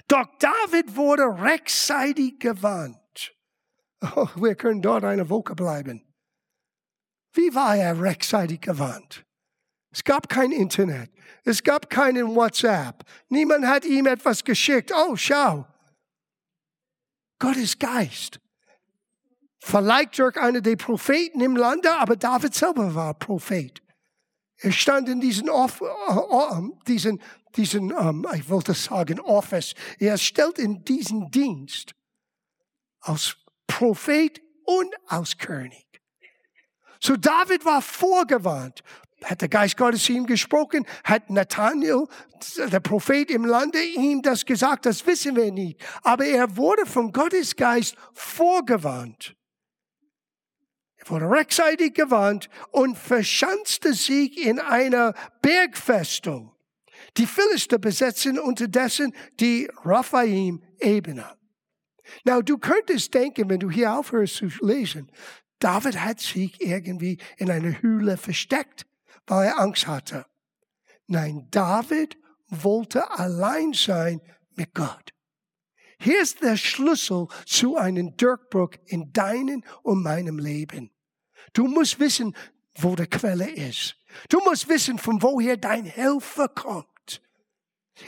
Doch 0.07 0.25
David 0.39 0.95
wurde 0.95 1.23
rechtzeitig 1.23 2.39
gewarnt. 2.39 2.97
Oh, 4.15 4.27
wir 4.35 4.55
können 4.55 4.81
dort 4.81 5.05
eine 5.05 5.29
Woche 5.29 5.55
bleiben. 5.55 6.03
Wie 7.33 7.55
war 7.55 7.75
er 7.75 7.99
rechtzeitig 8.01 8.61
gewarnt? 8.61 9.25
Es 9.91 10.03
gab 10.03 10.27
kein 10.27 10.51
Internet. 10.51 11.09
Es 11.45 11.63
gab 11.63 11.89
keinen 11.89 12.35
WhatsApp. 12.35 13.03
Niemand 13.29 13.65
hat 13.65 13.85
ihm 13.85 14.07
etwas 14.07 14.43
geschickt. 14.43 14.91
Oh, 14.93 15.15
schau. 15.15 15.67
Gottes 17.39 17.77
Geist 17.77 18.42
Vielleicht 19.65 20.19
durch 20.19 20.35
einer 20.35 20.59
der 20.59 20.75
Propheten 20.75 21.39
im 21.39 21.55
Lande, 21.55 21.89
aber 21.95 22.17
David 22.17 22.53
selber 22.53 22.93
war 22.95 23.13
Prophet. 23.13 23.81
Er 24.57 24.73
stand 24.73 25.07
in 25.07 25.21
diesen, 25.21 25.49
Off, 25.49 25.81
uh, 25.81 26.69
diesen, 26.85 27.21
diesen 27.55 27.93
um, 27.93 28.27
ich 28.35 28.49
wollte 28.49 28.73
sagen, 28.73 29.21
Office. 29.21 29.73
Er 29.99 30.17
stellt 30.17 30.59
in 30.59 30.83
diesen 30.83 31.31
Dienst 31.31 31.95
als 32.99 33.37
Prophet 33.65 34.41
und 34.65 34.93
als 35.07 35.37
König. 35.37 35.87
So 36.99 37.15
David 37.15 37.63
war 37.63 37.81
vorgewarnt. 37.81 38.83
Hat 39.23 39.39
der 39.39 39.47
Geist 39.47 39.77
Gottes 39.77 40.09
ihm 40.09 40.25
gesprochen? 40.25 40.85
Hat 41.05 41.29
Nathanael, 41.29 42.07
der 42.57 42.81
Prophet 42.81 43.31
im 43.31 43.45
Lande, 43.45 43.81
ihm 43.81 44.21
das 44.21 44.43
gesagt? 44.43 44.85
Das 44.85 45.07
wissen 45.07 45.37
wir 45.37 45.53
nicht. 45.53 45.81
Aber 46.01 46.25
er 46.25 46.57
wurde 46.57 46.85
vom 46.85 47.13
Gottes 47.13 47.55
Geist 47.55 47.95
vorgewarnt. 48.13 49.37
Wurde 51.05 51.29
rechtzeitig 51.29 51.93
gewarnt 51.93 52.49
und 52.71 52.97
verschanzte 52.97 53.93
sich 53.93 54.37
in 54.45 54.59
einer 54.59 55.13
Bergfestung. 55.41 56.53
Die 57.17 57.25
Philister 57.25 57.77
besetzen 57.77 58.39
unterdessen 58.39 59.13
die 59.39 59.69
Raphaim-Ebene. 59.83 61.25
Now, 62.25 62.41
du 62.41 62.57
könntest 62.57 63.13
denken, 63.13 63.49
wenn 63.49 63.59
du 63.59 63.69
hier 63.69 63.93
aufhörst 63.93 64.35
zu 64.35 64.47
lesen, 64.61 65.11
David 65.59 65.99
hat 65.99 66.19
sich 66.19 66.59
irgendwie 66.61 67.19
in 67.37 67.49
einer 67.49 67.81
Höhle 67.81 68.17
versteckt, 68.17 68.85
weil 69.27 69.47
er 69.47 69.59
Angst 69.59 69.87
hatte. 69.87 70.25
Nein, 71.07 71.47
David 71.51 72.17
wollte 72.47 73.09
allein 73.11 73.73
sein 73.73 74.21
mit 74.55 74.73
Gott. 74.73 75.13
Hier 75.99 76.21
ist 76.21 76.41
der 76.41 76.57
Schlüssel 76.57 77.27
zu 77.45 77.77
einem 77.77 78.17
Durchbruch 78.17 78.71
in 78.85 79.13
deinem 79.13 79.63
und 79.83 80.03
meinem 80.03 80.37
Leben. 80.37 80.91
Du 81.53 81.67
musst 81.67 81.99
wissen, 81.99 82.35
wo 82.75 82.95
die 82.95 83.07
Quelle 83.07 83.49
ist. 83.49 83.95
Du 84.29 84.39
musst 84.39 84.67
wissen, 84.67 84.97
von 84.97 85.21
woher 85.21 85.57
dein 85.57 85.85
Helfer 85.85 86.47
kommt. 86.47 86.87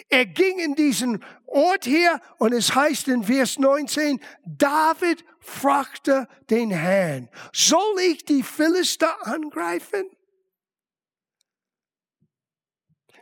Er 0.10 0.26
ging 0.26 0.60
in 0.60 0.76
diesen 0.76 1.24
Ort 1.46 1.86
hier 1.86 2.20
und 2.38 2.54
es 2.54 2.74
heißt 2.74 3.08
in 3.08 3.24
Vers 3.24 3.60
19, 3.60 4.20
David 4.46 5.24
fragte 5.40 6.28
den 6.50 6.72
Herrn, 6.72 7.30
soll 7.54 8.00
ich 8.00 8.26
die 8.26 8.42
Philister 8.42 9.26
angreifen? 9.28 10.10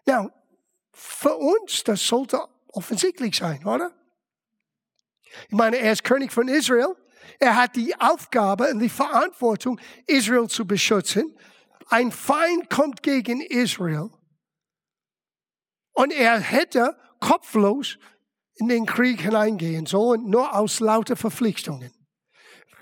Ja, 0.05 0.29
für 0.91 1.35
uns, 1.35 1.83
das 1.83 2.05
sollte 2.05 2.47
offensichtlich 2.69 3.35
sein, 3.35 3.65
oder? 3.65 3.93
Ich 5.47 5.53
meine, 5.53 5.77
er 5.77 5.91
ist 5.91 6.03
König 6.03 6.31
von 6.31 6.47
Israel. 6.47 6.95
Er 7.39 7.55
hat 7.55 7.75
die 7.75 7.99
Aufgabe 7.99 8.69
und 8.71 8.79
die 8.79 8.89
Verantwortung, 8.89 9.79
Israel 10.05 10.47
zu 10.47 10.65
beschützen. 10.65 11.35
Ein 11.89 12.11
Feind 12.11 12.69
kommt 12.69 13.03
gegen 13.03 13.41
Israel. 13.41 14.09
Und 15.93 16.11
er 16.11 16.39
hätte 16.39 16.97
kopflos 17.19 17.97
in 18.55 18.67
den 18.67 18.85
Krieg 18.85 19.21
hineingehen 19.21 19.85
sollen, 19.85 20.29
nur 20.29 20.55
aus 20.55 20.79
lauter 20.79 21.15
Verpflichtungen. 21.15 21.91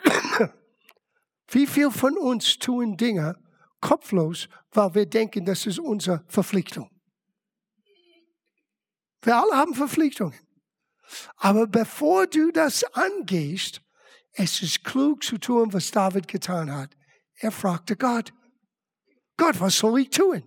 Wie 1.48 1.68
viel 1.68 1.92
von 1.92 2.18
uns 2.18 2.58
tun 2.58 2.98
Dinge 2.98 3.38
kopflos, 3.80 4.48
weil 4.72 4.96
wir 4.96 5.06
denken, 5.06 5.46
das 5.46 5.66
ist 5.66 5.80
unsere 5.80 6.24
Verpflichtung? 6.28 6.90
Wir 9.22 9.38
alle 9.38 9.56
haben 9.56 9.76
Verpflichtungen. 9.76 10.40
Aber 11.36 11.68
bevor 11.68 12.28
du 12.28 12.52
das 12.52 12.84
angehst, 12.96 13.82
es 14.34 14.62
ist 14.62 14.84
klug 14.84 15.24
zu 15.24 15.38
tun, 15.38 15.74
was 15.74 15.92
David 15.92 16.28
getan 16.28 16.74
hat. 16.74 16.92
Er 17.36 17.52
fragte 17.52 17.96
Gott, 17.96 18.34
Gott, 19.38 19.60
was 19.60 19.78
soll 19.78 20.02
ich 20.02 20.10
tun? 20.10 20.44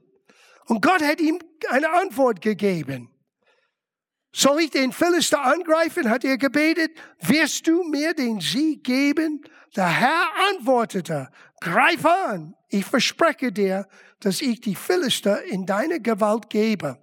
Und 0.67 0.81
Gott 0.81 1.03
hat 1.03 1.21
ihm 1.21 1.38
eine 1.69 1.91
Antwort 1.91 2.41
gegeben. 2.41 3.11
Soll 4.35 4.62
ich 4.62 4.71
den 4.71 4.93
Philister 4.93 5.43
angreifen? 5.43 6.11
hat 6.11 6.25
er 6.25 6.38
gebetet. 6.38 6.91
Wirst 7.21 7.67
du 7.67 7.85
mir 7.85 8.14
den 8.14 8.41
Sieg 8.41 8.83
geben? 8.83 9.43
Der 9.76 9.88
Herr 9.88 10.29
antwortete, 10.50 11.29
greif 11.61 12.05
an. 12.05 12.55
Ich 12.69 12.85
verspreche 12.85 13.53
dir, 13.53 13.87
dass 14.21 14.41
ich 14.41 14.61
die 14.61 14.75
Philister 14.75 15.43
in 15.45 15.67
deine 15.67 16.00
Gewalt 16.00 16.50
gebe. 16.50 16.99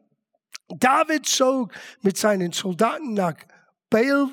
David 0.68 1.26
zog 1.26 1.72
mit 2.02 2.18
seinen 2.18 2.52
Soldaten 2.52 3.14
nach 3.14 3.36
Baal 3.90 4.30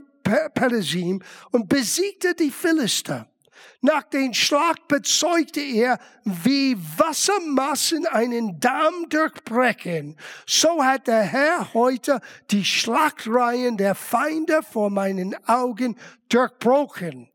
Peresim 0.54 1.22
und 1.50 1.68
besiegte 1.68 2.34
die 2.34 2.50
Philister. 2.50 3.28
Nach 3.80 4.02
dem 4.02 4.34
Schlag 4.34 4.88
bezeugte 4.88 5.60
er, 5.60 5.98
wie 6.24 6.76
Wassermassen 6.96 8.06
einen 8.06 8.58
Damm 8.58 9.08
durchbrechen. 9.08 10.16
So 10.46 10.84
hat 10.84 11.06
der 11.06 11.22
Herr 11.22 11.74
heute 11.74 12.20
die 12.50 12.64
Schlachtreihen 12.64 13.76
der 13.76 13.94
Feinde 13.94 14.62
vor 14.62 14.90
meinen 14.90 15.36
Augen 15.46 15.96
durchbrochen. 16.28 17.30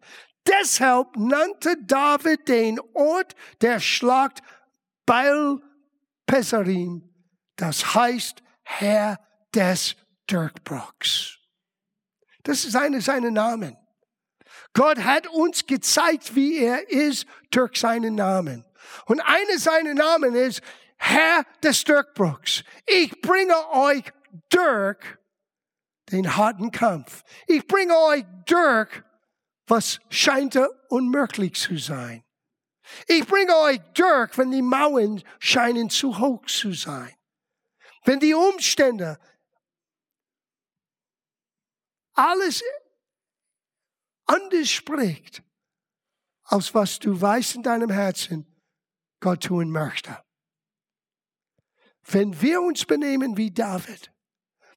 Deshalb 0.46 1.16
nannte 1.16 1.78
David 1.82 2.48
den 2.50 2.80
Ort 2.94 3.36
der 3.62 3.80
Schlacht 3.80 4.42
Baal 5.06 5.62
Pesarim, 6.26 7.10
das 7.56 7.96
heißt 7.96 8.42
Herr 8.64 9.20
des 9.54 9.96
Durchbruchs. 10.28 11.43
Das 12.44 12.66
ist 12.66 12.76
einer 12.76 13.02
seiner 13.02 13.32
Namen. 13.32 13.78
Gott 14.74 15.00
hat 15.00 15.28
uns 15.28 15.66
gezeigt, 15.66 16.36
wie 16.36 16.58
er 16.60 16.90
ist 16.90 17.26
durch 17.52 17.78
seinen 17.78 18.16
Namen. 18.16 18.66
Und 19.06 19.22
einer 19.22 19.58
seiner 19.58 19.94
Namen 19.94 20.36
ist 20.36 20.62
Herr 20.98 21.46
des 21.62 21.84
Durchbruchs. 21.84 22.64
Ich 22.86 23.22
bringe 23.22 23.56
euch 23.72 24.04
durch 24.50 24.98
den 26.12 26.36
harten 26.36 26.72
Kampf. 26.72 27.24
Ich 27.48 27.66
bringe 27.68 27.98
euch 27.98 28.24
durch, 28.46 28.90
was 29.68 30.00
scheint 30.10 30.60
unmöglich 30.90 31.56
zu 31.56 31.78
sein. 31.78 32.24
Ich 33.08 33.26
bringe 33.26 33.56
euch 33.58 33.80
durch, 33.94 34.38
wenn 34.38 34.52
die 34.52 34.62
Mauern 34.62 35.22
scheinen 35.40 35.90
zu 35.90 36.20
hoch 36.20 36.46
zu 36.46 36.74
sein. 36.74 37.14
Wenn 38.06 38.20
die 38.20 38.34
Umstände 38.34 39.18
alles 42.14 42.64
anders 44.26 44.70
spricht, 44.70 45.44
als 46.44 46.74
was 46.74 47.00
du 47.00 47.20
weißt 47.20 47.56
in 47.56 47.64
deinem 47.64 47.90
Herzen, 47.90 48.46
Gott 49.20 49.44
tun 49.44 49.70
möchte. 49.70 50.18
Wenn 52.06 52.42
wir 52.42 52.62
uns 52.62 52.86
benehmen 52.86 53.38
wie 53.38 53.52
David, 53.52 54.12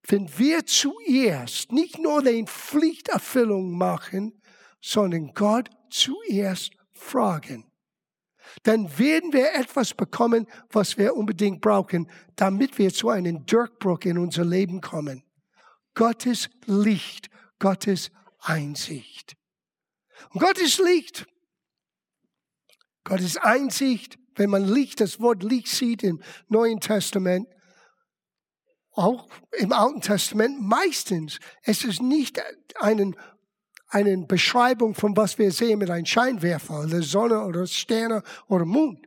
wenn 0.08 0.38
wir 0.38 0.64
zuerst 0.66 1.72
nicht 1.72 1.98
nur 1.98 2.22
den 2.22 2.46
Pflichterfüllung 2.46 3.76
machen, 3.76 4.40
sondern 4.80 5.34
Gott 5.34 5.68
zuerst 5.90 6.72
fragen, 6.92 7.70
dann 8.62 8.98
werden 8.98 9.32
wir 9.32 9.52
etwas 9.54 9.94
bekommen, 9.94 10.46
was 10.70 10.96
wir 10.96 11.16
unbedingt 11.16 11.60
brauchen, 11.60 12.08
damit 12.36 12.78
wir 12.78 12.92
zu 12.92 13.08
einem 13.08 13.44
Durchbruch 13.44 14.00
in 14.02 14.18
unser 14.18 14.44
Leben 14.44 14.80
kommen. 14.80 15.25
Gottes 15.96 16.48
Licht, 16.66 17.30
Gottes 17.58 18.12
Einsicht. 18.38 19.36
Und 20.30 20.40
Gottes 20.40 20.78
Licht, 20.78 21.26
Gottes 23.02 23.36
Einsicht, 23.38 24.18
wenn 24.36 24.50
man 24.50 24.64
Licht, 24.64 25.00
das 25.00 25.20
Wort 25.20 25.42
Licht 25.42 25.68
sieht 25.68 26.02
im 26.02 26.22
Neuen 26.48 26.80
Testament, 26.80 27.48
auch 28.92 29.28
im 29.52 29.72
Alten 29.72 30.00
Testament 30.00 30.60
meistens, 30.60 31.38
es 31.62 31.84
ist 31.84 32.02
nicht 32.02 32.40
einen, 32.76 33.16
eine 33.88 34.26
Beschreibung 34.26 34.94
von 34.94 35.16
was 35.16 35.38
wir 35.38 35.50
sehen 35.50 35.78
mit 35.78 35.90
einem 35.90 36.06
Scheinwerfer, 36.06 36.86
der 36.86 37.02
Sonne 37.02 37.42
oder 37.44 37.66
Sterne 37.66 38.22
oder 38.48 38.64
Mond. 38.64 39.06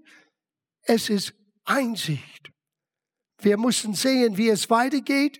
Es 0.81 1.09
ist 1.09 1.33
Einsicht. 1.65 2.51
Wir 3.41 3.57
müssen 3.57 3.93
sehen, 3.93 4.37
wie 4.37 4.49
es 4.49 4.69
weitergeht. 4.69 5.39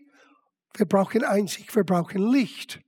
Wir 0.76 0.86
brauchen 0.86 1.24
Einsicht, 1.24 1.76
wir 1.76 1.84
brauchen 1.84 2.32
Licht. 2.32 2.80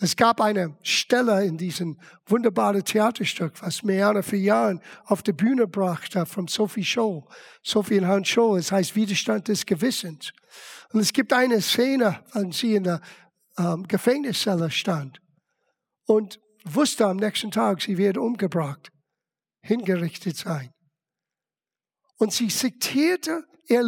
Es 0.00 0.14
gab 0.14 0.40
eine 0.40 0.78
Stelle 0.82 1.44
in 1.44 1.58
diesem 1.58 1.98
wunderbaren 2.26 2.84
Theaterstück, 2.84 3.60
was 3.62 3.82
Meana 3.82 4.22
für 4.22 4.36
Jahre 4.36 4.80
auf 5.06 5.24
die 5.24 5.32
Bühne 5.32 5.66
brachte, 5.66 6.24
von 6.24 6.46
Sophie 6.46 6.84
Scholl, 6.84 7.24
Sophie 7.64 7.98
und 7.98 8.06
Hans 8.06 8.28
Scholl. 8.28 8.60
Es 8.60 8.70
heißt 8.70 8.94
Widerstand 8.94 9.48
des 9.48 9.66
Gewissens. 9.66 10.32
Und 10.92 11.00
es 11.00 11.12
gibt 11.12 11.32
eine 11.32 11.60
Szene, 11.60 12.24
als 12.30 12.58
sie 12.58 12.76
in 12.76 12.84
der 12.84 13.00
ähm, 13.58 13.88
Gefängniszelle 13.88 14.70
stand 14.70 15.20
und 16.06 16.38
wusste 16.64 17.06
am 17.06 17.16
nächsten 17.16 17.50
Tag, 17.50 17.82
sie 17.82 17.98
wird 17.98 18.18
umgebracht, 18.18 18.90
hingerichtet 19.62 20.36
sein. 20.36 20.70
Und 22.18 22.32
sie 22.32 22.48
zitierte 22.48 23.44
ihr 23.66 23.82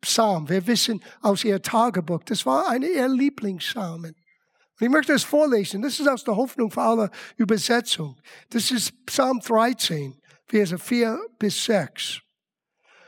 Lieblingspsalm. 0.00 0.48
Wir 0.48 0.66
wissen 0.66 1.02
aus 1.20 1.44
ihr 1.44 1.60
Tagebuch, 1.60 2.22
das 2.24 2.46
war 2.46 2.68
eine 2.68 2.88
ihrer 2.88 3.08
Lieblingspsalmen. 3.08 4.14
Und 4.14 4.86
ich 4.86 4.88
möchte 4.88 5.12
es 5.12 5.24
vorlesen. 5.24 5.82
Das 5.82 6.00
ist 6.00 6.08
aus 6.08 6.24
der 6.24 6.36
Hoffnung 6.36 6.70
für 6.70 6.82
alle 6.82 7.10
Übersetzung. 7.36 8.16
Das 8.50 8.70
ist 8.70 9.06
Psalm 9.06 9.40
13, 9.40 10.18
Verse 10.46 10.78
4 10.78 11.20
bis 11.38 11.64
6. 11.64 12.20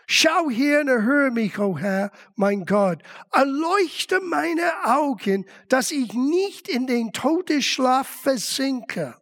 Schau 0.06 0.50
hier 0.50 0.80
und 0.80 0.88
erhöre 0.88 1.30
mich, 1.30 1.58
o 1.58 1.68
oh 1.68 1.78
Herr, 1.78 2.10
mein 2.34 2.66
Gott. 2.66 3.02
Erleuchte 3.32 4.20
meine 4.20 4.70
Augen, 4.84 5.46
dass 5.68 5.90
ich 5.90 6.12
nicht 6.12 6.68
in 6.68 6.86
den 6.86 7.12
Todesschlaf 7.12 8.06
versinke. 8.06 9.16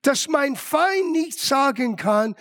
Dass 0.00 0.28
mein 0.28 0.56
Feind 0.56 1.12
nicht 1.12 1.38
sagen 1.38 1.96
kann, 1.96 2.34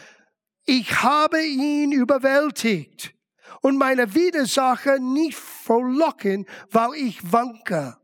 ich 0.65 1.01
habe 1.01 1.43
ihn 1.43 1.91
überwältigt. 1.91 3.13
Und 3.61 3.77
meine 3.77 4.15
Widersacher 4.15 4.99
nicht 4.99 5.37
verlocken, 5.37 6.45
weil 6.71 6.95
ich 6.95 7.31
wanke. 7.31 7.97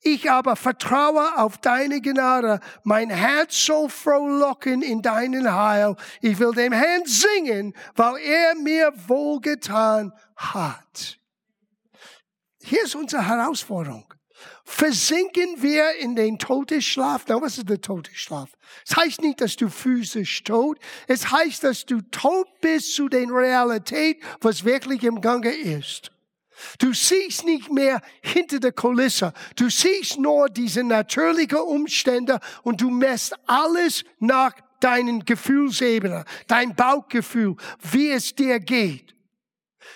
Ich 0.00 0.30
aber 0.30 0.56
vertraue 0.56 1.38
auf 1.38 1.58
deine 1.58 2.00
Gnade. 2.00 2.60
Mein 2.84 3.10
Herz 3.10 3.66
soll 3.66 3.90
frohlocken 3.90 4.82
in 4.82 5.02
deinen 5.02 5.52
Heil. 5.52 5.96
Ich 6.20 6.38
will 6.38 6.52
dem 6.52 6.72
Herrn 6.72 7.04
singen, 7.04 7.74
weil 7.94 8.16
er 8.16 8.54
mir 8.54 8.92
wohlgetan 9.06 10.12
hat. 10.36 11.18
Hier 12.62 12.84
ist 12.84 12.94
unsere 12.94 13.26
Herausforderung. 13.26 14.13
Versinken 14.64 15.62
wir 15.62 15.96
in 15.96 16.16
den 16.16 16.38
Todesschlaf? 16.38 17.24
Na, 17.28 17.40
was 17.40 17.58
ist 17.58 17.68
der 17.68 17.80
Todesschlaf? 17.80 18.50
Es 18.86 18.96
heißt 18.96 19.20
nicht, 19.20 19.40
dass 19.42 19.56
du 19.56 19.68
physisch 19.68 20.42
tot. 20.42 20.78
Es 21.06 21.30
heißt, 21.30 21.64
dass 21.64 21.84
du 21.84 22.00
tot 22.10 22.48
bist 22.60 22.94
zu 22.94 23.08
den 23.10 23.30
Realität, 23.30 24.22
was 24.40 24.64
wirklich 24.64 25.04
im 25.04 25.20
Gange 25.20 25.50
ist. 25.50 26.10
Du 26.78 26.94
siehst 26.94 27.44
nicht 27.44 27.70
mehr 27.70 28.00
hinter 28.22 28.58
der 28.58 28.72
Kulisse. 28.72 29.34
Du 29.56 29.68
siehst 29.68 30.18
nur 30.18 30.48
diese 30.48 30.82
natürlichen 30.82 31.58
Umstände 31.58 32.40
und 32.62 32.80
du 32.80 32.90
messt 32.90 33.34
alles 33.46 34.04
nach 34.18 34.54
deinen 34.80 35.24
Gefühlsebene, 35.24 36.24
dein 36.46 36.74
Bauchgefühl, 36.74 37.56
wie 37.90 38.10
es 38.10 38.34
dir 38.34 38.60
geht. 38.60 39.14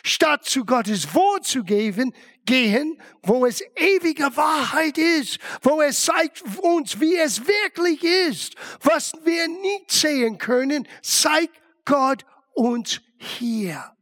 Statt 0.03 0.45
zu 0.45 0.65
Gottes 0.65 1.15
Wort 1.15 1.47
zu 1.47 1.65
geben, 1.65 2.13
gehen, 2.49 2.99
wo 3.23 3.45
es 3.45 3.63
ewige 3.77 4.35
Wahrheit 4.35 4.97
ist, 4.97 5.39
wo 5.61 5.83
es 5.83 6.03
zeigt 6.03 6.43
uns, 6.63 6.99
wie 6.99 7.15
es 7.15 7.47
wirklich 7.47 8.03
ist. 8.03 8.55
Was 8.81 9.13
wir 9.23 9.49
nicht 9.49 9.91
sehen 9.91 10.39
können, 10.39 10.89
zeigt 11.03 11.55
Gott 11.85 12.25
uns 12.55 13.03
hier. 13.19 13.93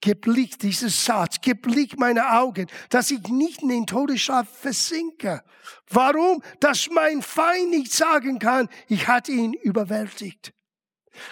Gib 0.00 0.26
Licht, 0.26 0.62
dieses 0.62 1.04
Satz, 1.04 1.36
gib 1.40 1.66
Licht 1.66 1.98
meine 1.98 2.32
Augen, 2.32 2.66
dass 2.90 3.12
ich 3.12 3.22
nicht 3.28 3.62
in 3.62 3.68
den 3.68 3.86
Todesschlaf 3.86 4.48
versinke. 4.48 5.42
Warum? 5.88 6.42
Dass 6.58 6.88
mein 6.90 7.22
Feind 7.22 7.70
nicht 7.70 7.92
sagen 7.92 8.40
kann, 8.40 8.68
ich 8.88 9.06
hatte 9.06 9.30
ihn 9.30 9.52
überwältigt. 9.52 10.52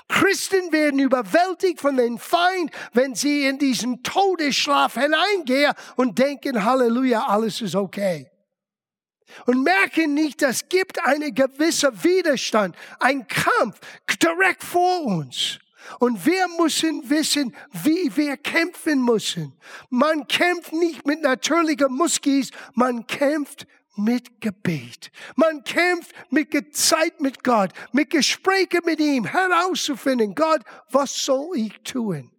Christen 0.09 0.73
werden 0.73 1.01
überwältigt 1.01 1.81
von 1.81 1.97
dem 1.97 2.19
Feind, 2.19 2.71
wenn 2.93 3.15
sie 3.15 3.47
in 3.47 3.59
diesen 3.59 4.03
Todesschlaf 4.03 4.95
hineingehen 4.95 5.73
und 5.97 6.19
denken, 6.19 6.65
Halleluja, 6.65 7.27
alles 7.27 7.61
ist 7.61 7.75
okay. 7.75 8.31
Und 9.47 9.63
merken 9.63 10.15
nicht, 10.15 10.43
es 10.43 10.69
gibt 10.69 11.05
einen 11.05 11.35
gewissen 11.35 11.91
Widerstand, 12.03 12.77
ein 13.01 13.27
Kampf 13.27 13.81
direkt 14.23 14.63
vor 14.63 15.05
uns. 15.05 15.59
Und 15.99 16.25
wir 16.25 16.47
müssen 16.59 17.09
wissen, 17.11 17.55
wie 17.83 18.11
wir 18.17 18.37
kämpfen 18.37 19.05
müssen. 19.05 19.53
Man 19.91 20.27
kämpft 20.27 20.73
nicht 20.73 21.07
mit 21.07 21.23
natürlicher 21.23 21.89
Muskis, 21.89 22.51
man 22.75 23.07
kämpft 23.07 23.67
mit 23.97 24.41
Gebet. 24.41 25.11
Man 25.37 25.63
kämpft 25.65 26.13
mit 26.31 26.77
Zeit 26.77 27.21
mit 27.21 27.45
Gott, 27.45 27.73
mit 27.93 28.11
Gesprächen 28.11 28.81
mit 28.85 29.01
ihm, 29.01 29.25
herauszufinden, 29.25 30.35
Gott, 30.35 30.63
was 30.91 31.25
soll 31.25 31.57
ich 31.57 31.81
tun? 31.83 32.31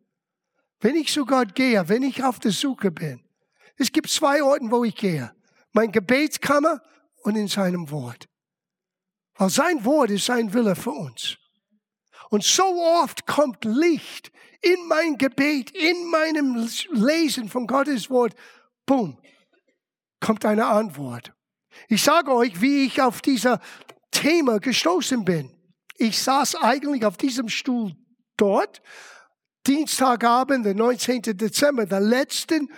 Wenn 0.79 0.95
ich 0.95 1.11
zu 1.11 1.25
Gott 1.25 1.55
gehe, 1.55 1.87
wenn 1.87 2.03
ich 2.03 2.23
auf 2.23 2.39
der 2.39 2.51
Suche 2.51 2.91
bin. 2.91 3.23
Es 3.77 3.91
gibt 3.91 4.09
zwei 4.09 4.43
Orte, 4.43 4.69
wo 4.69 4.83
ich 4.83 4.95
gehe. 4.95 5.33
Mein 5.71 5.91
Gebetskammer 5.91 6.81
und 7.23 7.35
in 7.35 7.47
seinem 7.47 7.89
Wort. 7.91 8.27
Weil 9.35 9.49
sein 9.49 9.83
Wort 9.83 10.11
ist 10.11 10.25
sein 10.25 10.53
Wille 10.53 10.75
für 10.75 10.91
uns. 10.91 11.37
Und 12.29 12.43
so 12.43 12.63
oft 12.63 13.25
kommt 13.27 13.65
Licht 13.65 14.31
in 14.61 14.87
mein 14.87 15.17
Gebet, 15.17 15.71
in 15.71 16.09
meinem 16.09 16.67
Lesen 16.91 17.49
von 17.49 17.67
Gottes 17.67 18.09
Wort. 18.09 18.33
Boom, 18.85 19.17
kommt 20.19 20.45
eine 20.45 20.65
Antwort. 20.65 21.34
Ich 21.87 22.03
sage 22.03 22.33
euch, 22.33 22.61
wie 22.61 22.85
ich 22.85 23.01
auf 23.01 23.21
dieser 23.21 23.59
Thema 24.11 24.59
gestoßen 24.59 25.23
bin. 25.25 25.51
Ich 25.97 26.21
saß 26.21 26.55
eigentlich 26.55 27.05
auf 27.05 27.17
diesem 27.17 27.49
Stuhl 27.49 27.93
dort, 28.37 28.81
Dienstagabend, 29.67 30.65
der 30.65 30.75
19. 30.75 31.21
Dezember, 31.21 31.85
der 31.85 31.99
letzten 31.99 32.71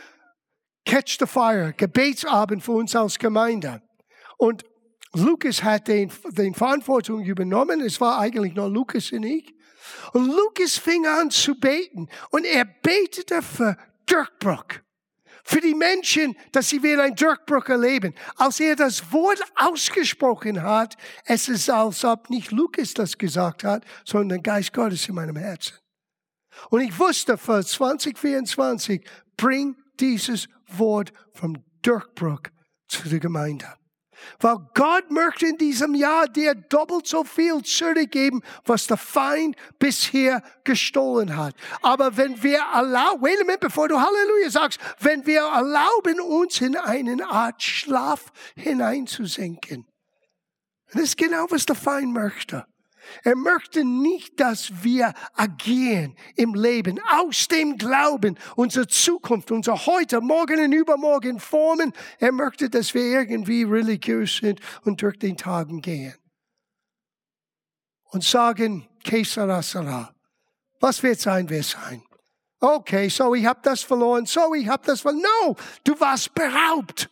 Catch 0.86 1.18
the 1.20 1.26
Fire, 1.26 1.74
Gebetsabend 1.76 2.64
für 2.64 2.72
uns 2.74 2.96
als 2.96 3.20
Gemeinde. 3.20 3.82
Und 4.38 4.64
Lukas 5.14 5.64
hat 5.64 5.88
den, 5.88 6.12
den 6.30 6.54
Verantwortung 6.54 7.24
übernommen. 7.24 7.82
Es 7.82 8.00
war 8.00 8.20
eigentlich 8.20 8.54
nur 8.54 8.70
Lukas 8.70 9.12
und 9.12 9.24
ich. 9.24 9.54
Und 10.14 10.28
Lukas 10.28 10.78
fing 10.78 11.06
an 11.06 11.32
zu 11.32 11.60
beten 11.60 12.08
und 12.30 12.46
er 12.46 12.66
betete 12.66 13.42
für 13.42 13.78
Durchbruch. 14.06 14.82
Für 15.50 15.62
die 15.62 15.76
Menschen, 15.76 16.36
dass 16.52 16.68
sie 16.68 16.84
wieder 16.84 17.04
ein 17.04 17.16
Durchbruch 17.16 17.70
erleben. 17.70 18.14
Als 18.36 18.60
er 18.60 18.76
das 18.76 19.14
Wort 19.14 19.42
ausgesprochen 19.56 20.62
hat, 20.62 20.98
es 21.24 21.48
ist, 21.48 21.70
als 21.70 22.04
ob 22.04 22.30
nicht 22.30 22.52
Lukas 22.52 22.94
das 22.94 23.18
gesagt 23.18 23.64
hat, 23.64 23.86
sondern 24.04 24.28
der 24.28 24.40
Geist 24.40 24.74
Gottes 24.74 25.08
in 25.08 25.16
meinem 25.16 25.38
Herzen. 25.38 25.78
Und 26.70 26.82
ich 26.82 27.00
wusste 27.00 27.38
für 27.38 27.64
2024, 27.64 29.08
bring 29.38 29.78
dieses 30.02 30.50
Wort 30.68 31.14
vom 31.34 31.64
Durchbruch 31.82 32.42
zu 32.90 33.08
der 33.08 33.22
Gemeinde. 33.22 33.77
Weil 34.40 34.58
Gott 34.74 35.10
möchte 35.10 35.48
in 35.48 35.58
diesem 35.58 35.96
Jahr 35.96 36.28
dir 36.28 36.56
doppelt 36.56 37.08
so 37.08 37.24
viel 37.24 37.62
zurückgeben, 37.64 38.42
was 38.66 38.88
der 38.88 38.98
Feind 38.98 39.56
bisher 39.80 40.44
gestohlen 40.64 41.36
hat. 41.36 41.56
Aber 41.82 42.18
wenn 42.18 42.42
wir 42.44 42.60
erlauben, 42.74 43.22
wait 43.22 43.40
a 43.40 43.44
minute, 43.44 43.60
bevor 43.60 43.88
du 43.88 44.00
Halleluja 44.00 44.50
sagst, 44.50 44.80
wenn 45.00 45.26
wir 45.26 45.42
erlauben, 45.42 46.20
uns 46.20 46.62
in 46.62 46.76
eine 46.76 47.28
Art 47.28 47.62
Schlaf 47.62 48.32
hineinzusenken. 48.56 49.86
Das 50.94 51.02
ist 51.02 51.18
genau, 51.18 51.46
was 51.50 51.66
der 51.66 51.76
Feind 51.76 52.14
möchte. 52.14 52.66
Er 53.24 53.36
möchte 53.36 53.84
nicht, 53.84 54.40
dass 54.40 54.84
wir 54.84 55.14
agieren 55.34 56.16
im 56.36 56.54
Leben, 56.54 57.00
aus 57.10 57.48
dem 57.48 57.78
Glauben, 57.78 58.38
unsere 58.56 58.88
Zukunft, 58.88 59.52
unser 59.52 59.86
Heute, 59.86 60.22
morgen 60.22 60.60
und 60.60 60.74
übermorgen 60.74 61.40
formen. 61.40 61.94
Er 62.20 62.32
möchte, 62.32 62.70
dass 62.70 62.94
wir 62.94 63.04
irgendwie 63.04 63.64
religiös 63.64 64.38
sind 64.38 64.60
und 64.84 65.02
durch 65.02 65.18
den 65.20 65.38
Tagen 65.38 65.82
gehen. 65.82 66.16
Und 68.12 68.24
sagen, 68.24 68.88
Kesara 69.04 70.14
Was 70.80 71.04
wird 71.04 71.20
sein, 71.20 71.50
wird 71.50 71.66
sein. 71.66 72.02
Okay, 72.60 73.10
so 73.10 73.36
ich 73.36 73.46
habe 73.46 73.60
das 73.62 73.84
verloren, 73.84 74.26
so 74.26 74.54
ich 74.56 74.68
habe 74.68 74.84
das 74.86 75.02
verloren. 75.02 75.24
No, 75.46 75.56
du 75.84 76.00
warst 76.00 76.34
beraubt. 76.34 77.10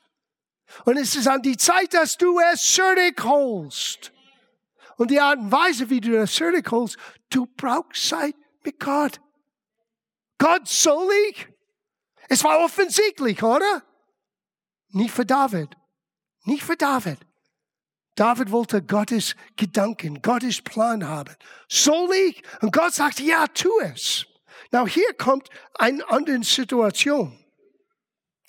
Und 0.86 0.98
es 0.98 1.16
ist 1.16 1.28
an 1.28 1.42
die 1.42 1.58
Zeit, 1.58 1.94
dass 1.94 2.18
du 2.18 2.40
es 2.40 2.62
zurückholst. 2.62 4.12
Und 4.98 5.12
die 5.12 5.20
Art 5.20 5.40
und 5.40 5.52
Weise, 5.52 5.90
wie 5.90 6.00
du 6.00 6.12
das 6.12 6.34
zurückholst, 6.34 6.98
du 7.30 7.46
brauchst 7.46 8.10
Zeit 8.10 8.36
mit 8.64 8.80
Gott. 8.80 9.20
Gott 10.38 10.68
soll 10.68 11.10
ich? 11.30 11.48
Es 12.30 12.44
war 12.44 12.60
offensichtlich, 12.60 13.42
oder? 13.44 13.84
Nicht 14.90 15.12
für 15.12 15.26
David. 15.26 15.70
Nicht 16.44 16.64
für 16.64 16.76
David. 16.76 17.20
David 18.16 18.52
wollte 18.52 18.82
Gottes 18.82 19.36
Gedanken, 19.58 20.22
Gottes 20.22 20.62
Plan 20.62 21.06
haben. 21.08 21.36
Soll 21.68 22.14
ich? 22.14 22.42
Und 22.62 22.72
Gott 22.72 22.94
sagt, 22.94 23.20
ja, 23.20 23.46
tu 23.48 23.70
es. 23.82 24.26
Now, 24.72 24.88
hier 24.88 25.14
kommt 25.14 25.50
eine 25.76 26.08
andere 26.10 26.44
Situation. 26.44 27.38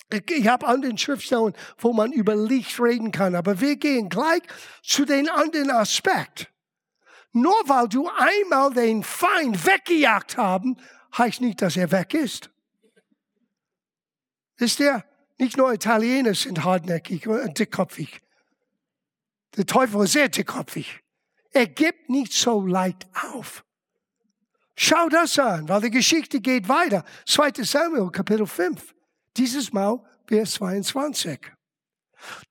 Ich 0.09 0.47
habe 0.47 0.65
anderen 0.65 0.97
Schriftstellen, 0.97 1.53
wo 1.77 1.91
man 1.91 2.13
über 2.13 2.35
Licht 2.35 2.79
reden 2.79 3.11
kann, 3.11 3.35
aber 3.35 3.59
wir 3.59 3.75
gehen 3.75 4.07
gleich 4.07 4.41
zu 4.81 5.05
den 5.05 5.27
anderen 5.29 5.69
Aspekt. 5.69 6.49
Nur 7.33 7.55
weil 7.65 7.89
du 7.89 8.09
einmal 8.09 8.73
den 8.73 9.03
Feind 9.03 9.65
weggejagt 9.65 10.37
haben, 10.37 10.77
heißt 11.17 11.41
nicht, 11.41 11.61
dass 11.61 11.75
er 11.75 11.91
weg 11.91 12.13
ist. 12.13 12.49
Ist 14.57 14.79
der? 14.79 15.05
Nicht 15.37 15.57
nur 15.57 15.73
Italiener 15.73 16.33
sind 16.33 16.63
hartnäckig 16.63 17.27
und 17.27 17.59
dickkopfig. 17.59 18.21
Der 19.55 19.65
Teufel 19.65 20.05
ist 20.05 20.13
sehr 20.13 20.29
dickkopfig. 20.29 21.01
Er 21.51 21.67
gibt 21.67 22.09
nicht 22.09 22.33
so 22.33 22.65
leicht 22.65 23.07
auf. 23.33 23.63
Schau 24.75 25.09
das 25.09 25.37
an, 25.37 25.67
weil 25.67 25.81
die 25.81 25.91
Geschichte 25.91 26.39
geht 26.39 26.69
weiter. 26.69 27.03
2. 27.25 27.63
Samuel, 27.63 28.09
Kapitel 28.11 28.45
5. 28.45 28.95
Dieses 29.37 29.71
Mal 29.71 29.99
Vers 30.27 30.53
22. 30.53 31.39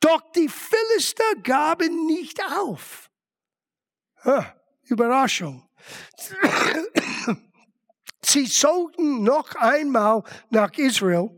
Doch 0.01 0.23
die 0.33 0.49
Philister 0.49 1.25
gaben 1.43 2.07
nicht 2.07 2.41
auf. 2.45 3.11
Überraschung. 4.85 5.69
Sie 8.25 8.45
zogen 8.45 9.23
noch 9.23 9.55
einmal 9.57 10.23
nach 10.51 10.73
Israel 10.79 11.31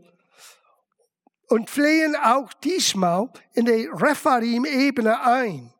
und 1.47 1.69
flehen 1.69 2.15
auch 2.15 2.53
diesmal 2.53 3.29
in 3.53 3.65
die 3.65 3.89
Rephaim-Ebene 3.91 5.21
ein. 5.21 5.73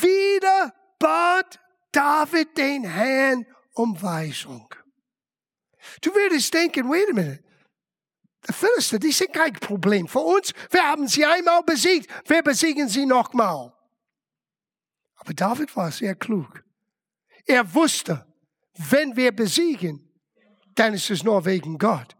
Wieder 0.00 0.74
bat 0.98 1.60
David 1.92 2.56
den 2.56 2.84
Herrn 2.84 3.46
um 3.74 4.00
Weisung. 4.00 4.74
Du 6.00 6.14
würdest 6.14 6.52
denken, 6.54 6.88
wait 6.88 7.10
a 7.10 7.12
minute, 7.12 7.43
Philister, 8.52 8.98
die 8.98 9.12
sind 9.12 9.32
kein 9.32 9.54
Problem 9.54 10.06
für 10.06 10.20
uns. 10.20 10.52
Wir 10.70 10.82
haben 10.82 11.08
sie 11.08 11.24
einmal 11.24 11.62
besiegt. 11.62 12.10
Wir 12.28 12.42
besiegen 12.42 12.88
sie 12.88 13.06
nochmal. 13.06 13.72
Aber 15.16 15.32
David 15.32 15.74
war 15.76 15.90
sehr 15.90 16.14
klug. 16.14 16.62
Er 17.46 17.74
wusste, 17.74 18.26
wenn 18.74 19.16
wir 19.16 19.32
besiegen, 19.32 20.10
dann 20.74 20.94
ist 20.94 21.10
es 21.10 21.22
nur 21.22 21.44
wegen 21.44 21.78
Gott. 21.78 22.16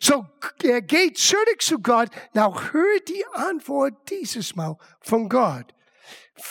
So, 0.00 0.26
er 0.62 0.80
geht 0.82 1.18
zurück 1.18 1.60
zu 1.60 1.78
Gott. 1.80 2.08
Now, 2.32 2.54
hört 2.72 3.08
die 3.08 3.24
Antwort 3.32 4.08
dieses 4.10 4.54
Mal 4.54 4.76
von 5.00 5.28
Gott. 5.28 5.74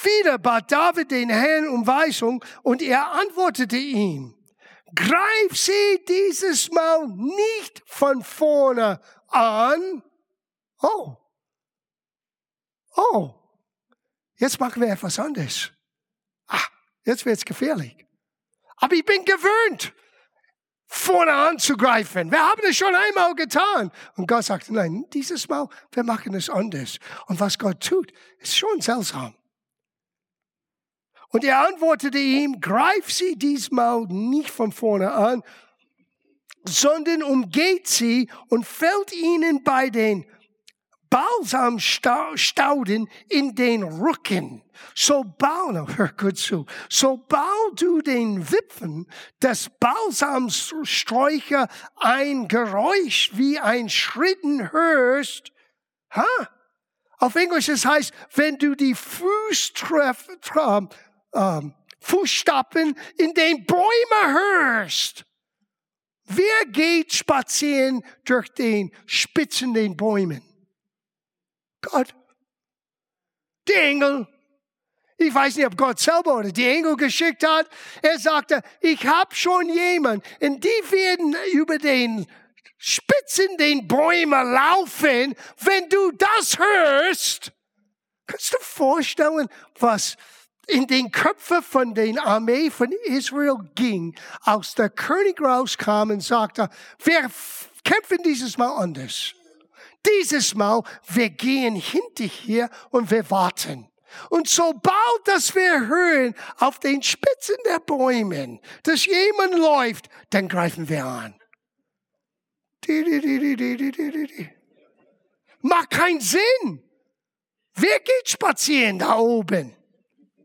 Wieder 0.04 0.38
bat 0.38 0.72
David 0.72 1.12
den 1.12 1.30
Herrn 1.30 1.70
um 1.70 1.88
Weisung 1.88 2.44
und 2.62 2.82
er 2.82 3.12
antwortete 3.14 3.78
ihm 3.78 4.37
greif 4.98 5.58
sie 5.58 6.04
dieses 6.08 6.72
Mal 6.72 7.08
nicht 7.08 7.84
von 7.86 8.24
vorne 8.24 9.00
an. 9.28 10.04
Oh, 10.82 11.16
oh, 12.96 13.34
jetzt 14.38 14.60
machen 14.60 14.82
wir 14.82 14.90
etwas 14.90 15.20
anderes. 15.20 15.72
Ah, 16.48 16.68
jetzt 17.06 17.26
wird's 17.26 17.46
gefährlich. 17.46 17.96
Aber 18.78 18.96
ich 18.96 19.06
bin 19.06 19.26
gewöhnt, 19.26 19.94
vorne 20.88 21.34
anzugreifen. 21.34 22.32
Wir 22.32 22.40
haben 22.40 22.62
es 22.68 22.78
schon 22.78 22.94
einmal 22.94 23.36
getan. 23.36 23.92
Und 24.16 24.28
Gott 24.28 24.46
sagt, 24.46 24.70
nein, 24.70 25.06
dieses 25.14 25.48
Mal, 25.48 25.68
wir 25.92 26.04
machen 26.04 26.34
es 26.36 26.50
anders. 26.50 27.00
Und 27.28 27.40
was 27.40 27.58
Gott 27.58 27.84
tut, 27.84 28.12
ist 28.40 28.58
schon 28.58 28.82
seltsam. 28.82 29.36
Und 31.30 31.44
er 31.44 31.68
antwortete 31.68 32.18
ihm, 32.18 32.62
greif 32.62 33.12
sie 33.12 33.36
diesmal 33.36 34.06
nicht 34.08 34.50
von 34.50 34.72
vorne 34.72 35.12
an, 35.12 35.44
sondern 36.66 37.22
umgeht 37.24 37.88
sie 37.88 38.30
und 38.50 38.66
fällt 38.66 39.14
ihnen 39.14 39.64
bei 39.64 39.90
den 39.90 40.26
Balsamstauden 41.10 43.10
in 43.30 43.56
den 43.56 43.84
Rücken. 43.84 44.62
So 44.94 45.24
bau, 45.24 45.88
hör 45.96 46.12
gut 46.18 46.38
zu, 46.38 46.66
so 46.90 47.18
bau 47.18 47.72
du 47.76 48.02
den 48.02 48.52
Wipfen 48.52 49.08
des 49.42 49.70
Balsamsträucher 49.80 51.68
ein 51.96 52.48
Geräusch 52.48 53.32
wie 53.34 53.58
ein 53.60 53.90
Schritten 53.90 54.72
hörst. 54.72 55.52
Ha? 56.12 56.28
Auf 57.20 57.36
Englisch 57.36 57.70
es 57.70 57.86
heißt, 57.86 58.14
wenn 58.36 58.58
du 58.58 58.76
die 58.76 58.94
Fußtreff, 58.94 60.28
ähm, 61.34 61.74
Fußstapfen 62.00 62.98
in 63.18 63.34
den 63.34 63.66
Bäumen 63.66 64.34
hörst. 64.34 65.26
Wer 66.26 66.66
geht 66.72 67.14
spazieren 67.14 68.04
durch 68.26 68.50
den 68.50 68.92
Spitzen 69.06 69.74
den 69.74 69.96
Bäumen? 69.96 70.42
Gott. 71.82 72.14
Die 73.68 73.74
Engel. 73.74 74.28
Ich 75.18 75.34
weiß 75.34 75.56
nicht, 75.56 75.66
ob 75.66 75.78
Gott 75.78 76.00
selber 76.00 76.38
oder 76.38 76.52
die 76.52 76.68
Engel 76.68 76.96
geschickt 76.96 77.46
hat. 77.46 77.68
Er 78.02 78.20
sagte, 78.20 78.62
ich 78.82 79.06
habe 79.06 79.34
schon 79.34 79.70
jemanden 79.70 80.24
und 80.42 80.64
die 80.64 80.92
werden 80.92 81.36
über 81.54 81.78
den 81.78 82.28
Spitzen 82.78 83.58
den 83.58 83.88
Bäumen 83.88 84.52
laufen. 84.52 85.34
Wenn 85.60 85.90
du 85.90 86.12
das 86.12 86.60
hörst, 86.60 87.52
kannst 88.28 88.54
du 88.54 88.58
vorstellen, 88.60 89.48
was 89.80 90.18
in 90.68 90.86
den 90.86 91.12
Köpfen 91.12 91.64
von 91.64 91.94
den 91.94 92.20
Armee 92.20 92.70
von 92.70 92.92
Israel 93.06 93.58
ging, 93.76 94.16
als 94.42 94.76
der 94.76 94.90
König 94.90 95.42
rauskam 95.42 96.12
und 96.12 96.22
sagte, 96.22 96.70
wir 97.04 97.30
kämpfen 97.84 98.22
dieses 98.24 98.58
Mal 98.58 98.76
anders. 98.76 99.34
Dieses 100.06 100.56
Mal, 100.56 100.84
wir 101.08 101.30
gehen 101.30 101.76
hinter 101.76 102.26
hier 102.26 102.70
und 102.92 103.10
wir 103.12 103.30
warten. 103.32 103.90
Und 104.30 104.48
sobald 104.48 105.22
dass 105.26 105.54
wir 105.54 105.88
hören 105.88 106.34
auf 106.60 106.80
den 106.80 107.02
Spitzen 107.04 107.58
der 107.66 107.80
Bäume, 107.80 108.60
dass 108.84 109.06
jemand 109.06 109.54
läuft, 109.56 110.10
dann 110.30 110.48
greifen 110.48 110.88
wir 110.90 111.06
an. 111.06 111.36
Macht 115.62 115.90
keinen 115.90 116.22
Sinn. 116.22 116.84
Wer 117.74 118.00
geht 118.00 118.30
spazieren 118.30 119.00
da 119.00 119.18
oben? 119.18 119.77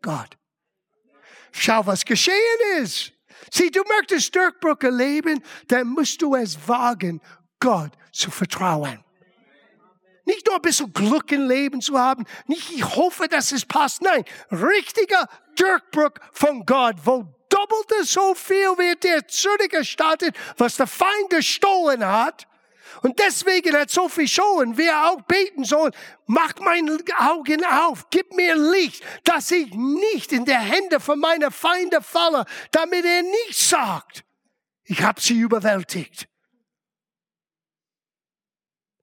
Gott. 0.02 0.36
Schau, 1.52 1.86
was 1.86 2.04
geschehen 2.04 2.36
ist. 2.78 3.12
Sieh, 3.50 3.70
du 3.70 3.82
möchtest 3.84 4.34
Durchbrüche 4.34 4.90
leben, 4.90 5.42
dann 5.68 5.88
musst 5.88 6.20
du 6.22 6.34
es 6.34 6.56
wagen, 6.66 7.20
Gott 7.60 7.92
zu 8.12 8.30
vertrauen. 8.30 9.02
Nicht 10.24 10.46
nur 10.46 10.56
ein 10.56 10.62
bisschen 10.62 10.92
Glück 10.92 11.32
im 11.32 11.48
Leben 11.48 11.80
zu 11.80 11.98
haben, 11.98 12.24
nicht 12.46 12.70
ich 12.70 12.84
hoffe, 12.84 13.26
dass 13.28 13.50
es 13.52 13.64
passt. 13.66 14.02
Nein, 14.02 14.24
richtiger 14.50 15.28
Durchbruch 15.56 16.12
von 16.32 16.64
Gott, 16.64 16.96
wo 17.04 17.26
doppelte 17.48 18.04
so 18.04 18.34
viel 18.34 18.78
wird 18.78 19.02
dir 19.04 19.26
zurückgestattet, 19.26 20.36
was 20.56 20.76
der 20.76 20.86
Feind 20.86 21.30
gestohlen 21.30 22.06
hat. 22.06 22.46
Und 23.02 23.18
deswegen 23.18 23.76
hat 23.76 23.90
Sophie 23.90 24.28
schon, 24.28 24.76
wir 24.76 25.10
auch 25.10 25.22
beten 25.22 25.64
sollen, 25.64 25.92
mach 26.26 26.54
meine 26.60 26.98
Augen 27.18 27.64
auf, 27.64 28.08
gib 28.10 28.32
mir 28.34 28.54
Licht, 28.54 29.02
dass 29.24 29.50
ich 29.50 29.74
nicht 29.74 30.32
in 30.32 30.44
der 30.44 30.60
Hände 30.60 31.00
von 31.00 31.18
meiner 31.18 31.50
Feinde 31.50 32.00
falle, 32.00 32.46
damit 32.70 33.04
er 33.04 33.22
nicht 33.22 33.58
sagt, 33.58 34.24
ich 34.84 35.02
habe 35.02 35.20
sie 35.20 35.38
überwältigt. 35.38 36.28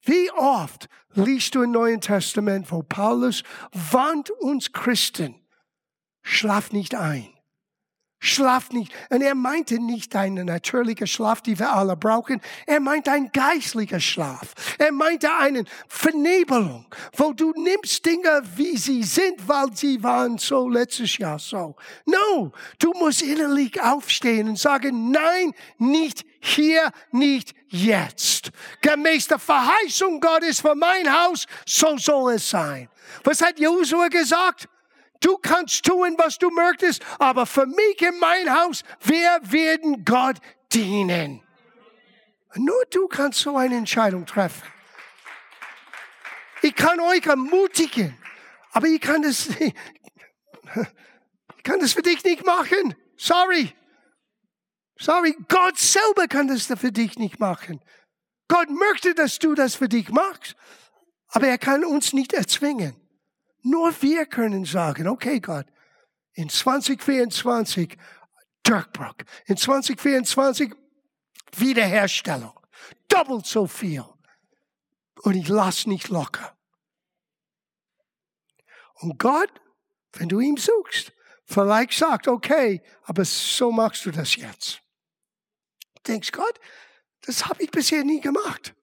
Wie 0.03 0.31
oft 0.31 0.87
liest 1.13 1.55
du 1.55 1.63
im 1.63 1.71
Neuen 1.71 1.99
Testament, 1.99 2.71
wo 2.71 2.81
Paulus 2.81 3.43
warnt 3.71 4.31
uns 4.31 4.71
Christen, 4.71 5.35
schlaf 6.21 6.71
nicht 6.71 6.95
ein. 6.95 7.38
Schlaf 8.19 8.71
nicht. 8.71 8.91
Und 9.09 9.21
er 9.21 9.33
meinte 9.35 9.79
nicht 9.79 10.13
einen 10.15 10.47
natürlichen 10.47 11.07
Schlaf, 11.07 11.41
die 11.41 11.57
wir 11.57 11.71
alle 11.71 11.95
brauchen. 11.95 12.41
Er 12.65 12.81
meinte 12.81 13.11
einen 13.11 13.31
geistlichen 13.31 14.01
Schlaf. 14.01 14.53
Er 14.77 14.91
meinte 14.91 15.33
einen 15.33 15.67
Vernebelung, 15.87 16.85
wo 17.15 17.31
du 17.31 17.53
nimmst 17.55 18.05
Dinge, 18.05 18.41
wie 18.55 18.75
sie 18.77 19.03
sind, 19.03 19.47
weil 19.47 19.73
sie 19.73 20.03
waren 20.03 20.37
so 20.37 20.67
letztes 20.67 21.17
Jahr 21.17 21.39
so. 21.39 21.75
No, 22.05 22.51
du 22.79 22.91
musst 22.91 23.21
innerlich 23.21 23.81
aufstehen 23.81 24.49
und 24.49 24.59
sagen, 24.59 25.11
nein, 25.11 25.53
nicht 25.77 26.25
hier, 26.41 26.91
nicht 27.11 27.55
jetzt. 27.69 28.51
Gemäß 28.81 29.27
der 29.27 29.39
Verheißung 29.39 30.19
Gottes 30.19 30.59
für 30.59 30.75
mein 30.75 31.09
Haus, 31.09 31.45
so 31.65 31.97
soll 31.97 32.33
es 32.33 32.49
sein. 32.49 32.89
Was 33.23 33.41
hat 33.41 33.59
Josua 33.59 34.09
gesagt? 34.09 34.67
Du 35.21 35.37
kannst 35.37 35.83
tun, 35.83 36.15
was 36.17 36.37
du 36.37 36.49
möchtest, 36.49 37.03
aber 37.19 37.45
für 37.45 37.65
mich 37.65 38.01
in 38.01 38.17
mein 38.19 38.53
Haus, 38.53 38.83
wir 39.01 39.39
werden 39.43 40.05
Gott 40.05 40.37
dienen. 40.71 41.41
Nur 42.55 42.83
du 42.89 43.07
kannst 43.07 43.39
so 43.39 43.57
eine 43.57 43.75
Entscheidung 43.75 44.25
treffen. 44.25 44.63
Ich 46.61 46.75
kann 46.75 46.99
euch 46.99 47.25
ermutigen, 47.25 48.17
aber 48.71 48.87
ich 48.87 49.01
kann 49.01 49.21
das, 49.21 49.49
ich 49.59 49.73
kann 51.63 51.79
das 51.79 51.93
für 51.93 52.01
dich 52.01 52.23
nicht 52.23 52.45
machen. 52.45 52.95
Sorry. 53.17 53.73
Sorry, 54.97 55.35
Gott 55.47 55.77
selber 55.77 56.27
kann 56.27 56.47
das 56.47 56.65
für 56.65 56.91
dich 56.91 57.17
nicht 57.17 57.39
machen. 57.39 57.81
Gott 58.49 58.69
möchte, 58.69 59.13
dass 59.13 59.39
du 59.39 59.53
das 59.53 59.75
für 59.75 59.87
dich 59.87 60.09
machst, 60.09 60.55
aber 61.29 61.47
er 61.47 61.57
kann 61.57 61.85
uns 61.85 62.11
nicht 62.13 62.33
erzwingen. 62.33 62.95
Nur 63.61 63.93
wir 64.01 64.25
können 64.25 64.65
sagen, 64.65 65.07
okay 65.07 65.39
Gott, 65.39 65.67
in 66.33 66.49
2024 66.49 67.97
Durchbruch, 68.63 69.15
in 69.45 69.57
2024 69.57 70.73
Wiederherstellung, 71.57 72.57
doppelt 73.07 73.45
so 73.45 73.67
viel. 73.67 74.05
Und 75.21 75.35
ich 75.35 75.47
lasse 75.47 75.89
nicht 75.89 76.09
locker. 76.09 76.55
Und 78.95 79.17
Gott, 79.17 79.51
wenn 80.13 80.29
du 80.29 80.39
ihn 80.39 80.57
suchst, 80.57 81.13
vielleicht 81.45 81.93
sagt, 81.93 82.27
okay, 82.27 82.81
aber 83.03 83.25
so 83.25 83.71
machst 83.71 84.05
du 84.05 84.11
das 84.11 84.35
jetzt. 84.35 84.81
Du 85.95 86.13
denkst, 86.13 86.31
Gott, 86.31 86.59
das 87.21 87.45
habe 87.45 87.63
ich 87.63 87.71
bisher 87.71 88.03
nie 88.03 88.21
gemacht. 88.21 88.73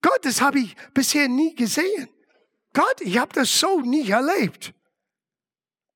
Gott, 0.00 0.24
das 0.24 0.40
habe 0.40 0.60
ich 0.60 0.76
bisher 0.92 1.28
nie 1.28 1.54
gesehen. 1.54 2.08
Gott, 2.74 3.00
ich 3.00 3.16
habe 3.16 3.32
das 3.32 3.58
so 3.58 3.80
nie 3.80 4.10
erlebt. 4.10 4.74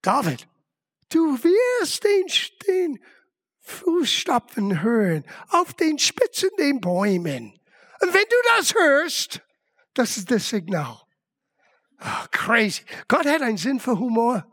David, 0.00 0.48
du 1.10 1.36
wirst 1.42 2.04
den, 2.04 2.26
den 2.66 3.04
Fußstapfen 3.60 4.80
hören 4.80 5.24
auf 5.50 5.74
den 5.74 5.98
Spitzen 5.98 6.50
den 6.58 6.80
Bäumen. 6.80 7.52
Und 8.00 8.14
wenn 8.14 8.24
du 8.30 8.36
das 8.56 8.74
hörst, 8.74 9.42
das 9.92 10.16
ist 10.16 10.30
das 10.30 10.48
Signal. 10.48 11.02
Oh, 12.00 12.26
crazy. 12.30 12.84
Gott 13.08 13.26
hat 13.26 13.42
einen 13.42 13.58
Sinn 13.58 13.80
für 13.80 13.98
Humor. 13.98 14.46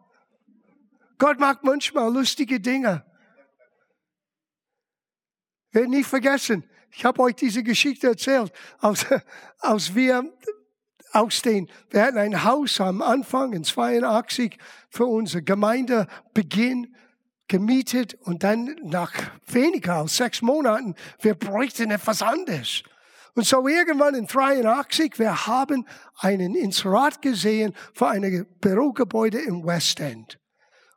Gott 1.19 1.39
macht 1.39 1.63
manchmal 1.63 2.11
lustige 2.11 2.59
Dinge. 2.59 3.05
Werd 5.71 5.89
nicht 5.89 6.07
vergessen, 6.07 6.67
ich 6.91 7.05
habe 7.05 7.21
euch 7.21 7.35
diese 7.35 7.61
Geschichte 7.61 8.07
erzählt, 8.07 8.51
als, 8.79 9.05
als 9.59 9.93
wir 9.93 10.33
aus 11.15 11.41
den, 11.41 11.69
wir 11.89 12.03
hatten 12.03 12.17
ein 12.17 12.43
Haus 12.43 12.81
am 12.81 13.01
Anfang 13.01 13.53
in 13.53 13.63
82 13.63 14.57
für 14.89 15.05
unsere 15.05 15.43
Gemeindebeginn 15.43 16.95
gemietet 17.47 18.15
und 18.21 18.43
dann 18.43 18.75
nach 18.83 19.13
weniger 19.47 19.95
als 19.95 20.17
sechs 20.17 20.41
Monaten, 20.41 20.95
wir 21.21 21.35
bräuchten 21.35 21.91
etwas 21.91 22.21
anderes. 22.21 22.83
Und 23.33 23.45
so 23.45 23.67
irgendwann 23.67 24.15
in 24.15 24.27
83, 24.27 25.19
wir 25.19 25.45
haben 25.45 25.85
einen 26.19 26.55
Inserat 26.55 27.21
gesehen 27.21 27.73
für 27.93 28.07
ein 28.07 28.45
Bürogebäude 28.61 29.39
im 29.39 29.65
West 29.65 29.99
End. 29.99 30.39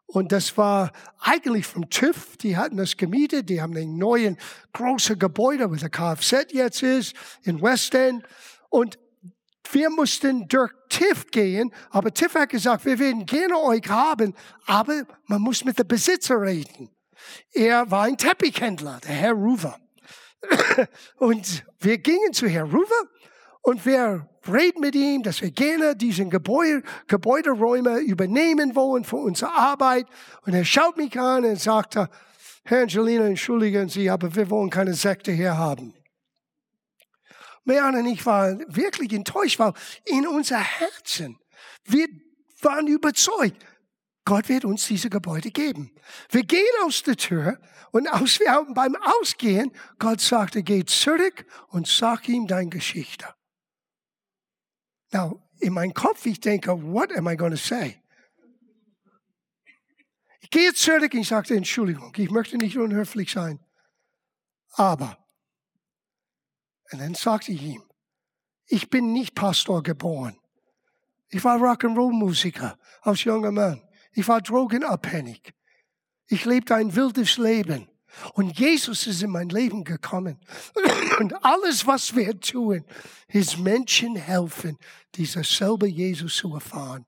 Und 0.06 0.32
das 0.32 0.56
war 0.56 0.90
eigentlich 1.20 1.66
vom 1.66 1.90
TÜV, 1.90 2.38
die 2.38 2.56
hatten 2.56 2.78
das 2.78 2.96
gemietet, 2.96 3.50
die 3.50 3.60
haben 3.60 3.76
ein 3.76 3.98
neues 3.98 4.36
großes 4.72 5.18
Gebäude, 5.18 5.70
wo 5.70 5.74
der 5.74 5.90
Kfz 5.90 6.52
jetzt 6.52 6.82
ist, 6.82 7.14
in 7.42 7.60
West 7.60 7.94
End. 7.94 8.24
Und 8.70 8.98
wir 9.72 9.90
mussten 9.90 10.48
durch 10.48 10.72
TIF 10.88 11.30
gehen, 11.30 11.72
aber 11.90 12.12
TIF 12.12 12.34
hat 12.34 12.50
gesagt, 12.50 12.84
wir 12.84 12.98
werden 12.98 13.26
gerne 13.26 13.58
euch 13.58 13.88
haben, 13.88 14.34
aber 14.66 15.02
man 15.26 15.40
muss 15.42 15.64
mit 15.64 15.78
dem 15.78 15.86
Besitzer 15.86 16.40
reden. 16.40 16.90
Er 17.52 17.90
war 17.90 18.04
ein 18.04 18.16
Teppichhändler, 18.16 19.00
der 19.02 19.14
Herr 19.14 19.32
Ruver. 19.32 19.78
Und 21.16 21.64
wir 21.80 21.98
gingen 21.98 22.32
zu 22.32 22.46
Herr 22.46 22.64
Ruver 22.64 23.08
und 23.62 23.84
wir 23.84 24.26
reden 24.50 24.80
mit 24.80 24.94
ihm, 24.94 25.22
dass 25.22 25.42
wir 25.42 25.50
gerne 25.50 25.94
diesen 25.94 26.30
Gebäude, 26.30 26.82
Gebäuderäume 27.06 27.98
übernehmen 27.98 28.74
wollen 28.74 29.04
für 29.04 29.16
unsere 29.16 29.52
Arbeit. 29.52 30.06
Und 30.46 30.54
er 30.54 30.64
schaut 30.64 30.96
mich 30.96 31.18
an 31.18 31.44
und 31.44 31.60
sagte, 31.60 32.08
Herr 32.64 32.82
Angelina, 32.82 33.26
entschuldigen 33.26 33.88
Sie, 33.88 34.08
aber 34.08 34.34
wir 34.34 34.48
wollen 34.48 34.70
keine 34.70 34.94
Sekte 34.94 35.32
hier 35.32 35.56
haben. 35.56 35.92
Mehan 37.68 37.94
und 37.94 38.06
ich 38.06 38.24
waren 38.26 38.64
wirklich 38.66 39.12
enttäuscht, 39.12 39.58
weil 39.58 39.74
in 40.06 40.26
unser 40.26 40.58
Herzen, 40.58 41.38
wir 41.84 42.08
waren 42.62 42.86
überzeugt, 42.88 43.64
Gott 44.24 44.48
wird 44.48 44.64
uns 44.64 44.86
diese 44.86 45.08
Gebäude 45.08 45.50
geben. 45.50 45.94
Wir 46.30 46.42
gehen 46.42 46.66
aus 46.84 47.02
der 47.02 47.16
Tür 47.16 47.58
und 47.92 48.08
aus, 48.08 48.40
beim 48.74 48.96
Ausgehen, 48.96 49.72
Gott 49.98 50.20
sagte, 50.20 50.62
geh 50.62 50.84
zurück 50.84 51.46
und 51.68 51.86
sag 51.86 52.28
ihm 52.28 52.46
deine 52.46 52.68
Geschichte. 52.68 53.26
Now, 55.12 55.42
in 55.60 55.72
meinem 55.72 55.94
Kopf, 55.94 56.26
ich 56.26 56.40
denke, 56.40 56.70
what 56.70 57.14
am 57.16 57.28
I 57.28 57.36
going 57.36 57.52
to 57.52 57.56
say? 57.56 58.02
Ich 60.40 60.50
gehe 60.50 60.72
zurück 60.74 61.12
und 61.12 61.20
ich 61.20 61.28
sagte, 61.28 61.54
Entschuldigung, 61.54 62.12
ich 62.16 62.30
möchte 62.30 62.56
nicht 62.56 62.76
unhöflich 62.78 63.30
sein. 63.32 63.60
Aber 64.72 65.18
und 66.92 67.00
dann 67.00 67.14
sagte 67.14 67.52
ich 67.52 67.62
ihm, 67.62 67.82
ich 68.66 68.90
bin 68.90 69.12
nicht 69.12 69.34
Pastor 69.34 69.82
geboren. 69.82 70.38
Ich 71.30 71.44
war 71.44 71.58
Rock'n'Roll-Musiker 71.58 72.78
als 73.02 73.24
junger 73.24 73.52
Mann. 73.52 73.82
Ich 74.12 74.26
war 74.28 74.40
drogenabhängig. 74.40 75.54
Ich 76.26 76.44
lebte 76.44 76.74
ein 76.74 76.94
wildes 76.94 77.38
Leben. 77.38 77.88
Und 78.34 78.58
Jesus 78.58 79.06
ist 79.06 79.22
in 79.22 79.30
mein 79.30 79.48
Leben 79.48 79.84
gekommen. 79.84 80.38
Und 81.18 81.44
alles, 81.44 81.86
was 81.86 82.14
wir 82.14 82.38
tun, 82.40 82.84
ist 83.28 83.58
Menschen 83.58 84.16
helfen, 84.16 84.78
dieser 85.14 85.44
selbe 85.44 85.86
Jesus 85.86 86.36
zu 86.36 86.54
erfahren. 86.54 87.04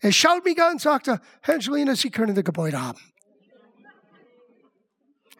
Er 0.00 0.12
schaut 0.12 0.44
mich 0.44 0.60
an 0.62 0.72
und 0.72 0.80
sagte, 0.80 1.20
Angelina, 1.42 1.94
Sie 1.94 2.10
können 2.10 2.34
das 2.34 2.44
Gebäude 2.44 2.80
haben. 2.80 3.00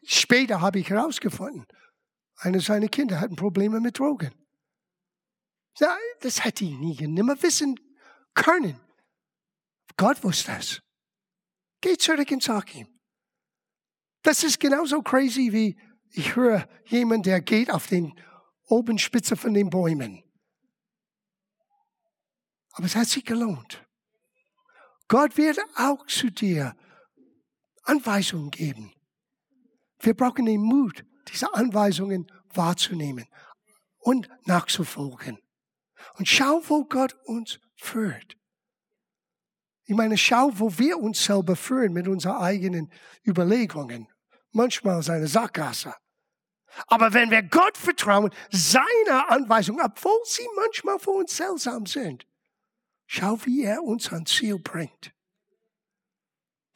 Später 0.05 0.61
habe 0.61 0.81
ich 0.81 0.91
herausgefunden, 0.91 1.67
eines 2.45 2.67
seiner 2.67 2.89
Kinder 2.89 3.21
hatten 3.21 3.37
Probleme 3.37 3.81
mit 3.81 3.99
Drogen. 3.99 4.33
Das 6.21 6.45
hätte 6.45 6.65
ich 6.65 6.77
nie 6.79 7.07
nimmer 7.07 7.43
wissen 7.43 7.81
können. 8.35 8.79
Gott 9.97 10.23
wusste 10.23 10.53
das. 10.53 10.83
Geh 11.81 11.97
zurück 11.97 12.31
und 12.31 12.43
sag 12.43 12.75
ihm. 12.75 12.89
Das 14.23 14.43
ist 14.43 14.61
genauso 14.61 15.03
crazy 15.03 15.53
wie 15.53 15.79
ich 16.11 16.37
höre 16.37 16.69
jemand, 16.87 17.27
der 17.27 17.41
geht 17.41 17.71
auf 17.71 17.89
den 17.89 18.19
oben 18.67 18.99
Spitze 18.99 19.37
von 19.37 19.53
den 19.53 19.69
Bäumen. 19.69 20.23
Aber 22.73 22.87
es 22.87 22.95
hat 22.95 23.09
sich 23.09 23.25
gelohnt. 23.25 23.85
Gott 25.09 25.37
wird 25.37 25.59
auch 25.77 26.07
zu 26.07 26.31
dir 26.31 26.77
Anweisungen 27.83 28.51
geben. 28.51 28.93
Wir 30.01 30.15
brauchen 30.15 30.47
den 30.47 30.63
Mut, 30.63 31.05
diese 31.29 31.53
Anweisungen 31.55 32.31
wahrzunehmen 32.53 33.27
und 33.99 34.29
nachzufolgen. 34.47 35.39
Und 36.19 36.29
schau, 36.29 36.63
wo 36.69 36.85
Gott 36.85 37.15
uns 37.25 37.59
führt. 37.77 38.37
Ich 39.87 39.95
meine, 39.95 40.17
schau, 40.17 40.51
wo 40.55 40.79
wir 40.79 40.99
uns 40.99 41.25
selber 41.25 41.57
führen 41.57 41.93
mit 41.93 42.09
unseren 42.09 42.37
eigenen 42.37 42.91
Überlegungen. 43.27 44.09
Manchmal 44.53 45.01
ist 45.01 45.11
eine 45.11 45.27
Sackgasse. 45.27 45.95
Aber 46.87 47.13
wenn 47.13 47.31
wir 47.31 47.43
Gott 47.43 47.77
vertrauen, 47.77 48.31
seiner 48.51 49.31
Anweisung, 49.31 49.81
obwohl 49.81 50.19
sie 50.25 50.47
manchmal 50.57 50.99
für 50.99 51.11
uns 51.11 51.37
seltsam 51.37 51.87
sind, 51.87 52.27
schau, 53.07 53.39
wie 53.45 53.65
er 53.65 53.83
uns 53.83 54.13
ans 54.13 54.33
Ziel 54.33 54.59
bringt. 54.59 55.13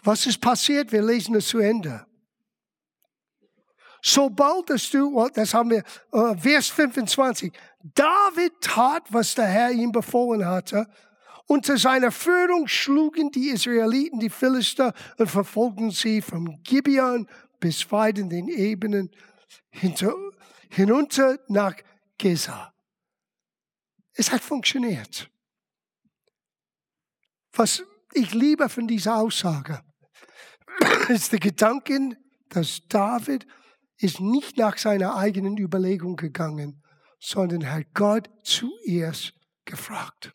Was 0.03 0.27
ist 0.27 0.41
passiert? 0.41 0.93
Wir 0.93 1.03
lesen 1.03 1.35
es 1.35 1.49
zu 1.49 1.59
Ende. 1.59 2.07
Sobald 4.09 4.71
dass 4.71 4.91
du, 4.91 5.29
das 5.35 5.53
haben 5.53 5.69
wir, 5.69 5.85
uh, 6.13 6.35
Vers 6.35 6.69
25, 6.69 7.53
David 7.83 8.53
tat, 8.63 9.03
was 9.11 9.35
der 9.35 9.45
Herr 9.47 9.71
ihm 9.71 9.93
befohlen 9.93 10.47
hatte. 10.47 10.89
Unter 11.47 11.77
seiner 11.77 12.11
Führung 12.11 12.69
schlugen 12.69 13.31
die 13.31 13.51
Israeliten 13.51 14.19
die 14.19 14.31
Philister 14.31 14.95
und 15.19 15.29
verfolgten 15.29 15.91
sie 15.91 16.23
von 16.23 16.63
Gibeon 16.63 17.29
bis 17.61 17.91
weit 17.93 18.19
in 18.19 18.31
den 18.31 18.49
Ebenen 18.49 19.11
hinter, 19.69 20.15
hinunter 20.71 21.39
nach 21.49 21.75
Gesa. 22.17 22.73
Es 24.15 24.33
hat 24.33 24.41
funktioniert. 24.41 25.31
Was 27.53 27.83
ich 28.15 28.33
liebe 28.33 28.71
von 28.71 28.89
dieser 28.89 29.17
Aussage, 29.17 29.83
ist 31.09 31.31
der 31.33 31.41
Gedanke, 31.41 32.17
dass 32.49 32.81
David 32.89 33.47
ist 33.99 34.21
nicht 34.21 34.57
nach 34.57 34.79
seiner 34.79 35.17
eigenen 35.17 35.59
Überlegung 35.59 36.17
gegangen, 36.17 36.83
sondern 37.19 37.71
hat 37.71 37.95
Gott 37.95 38.31
zuerst 38.43 39.35
gefragt. 39.65 40.33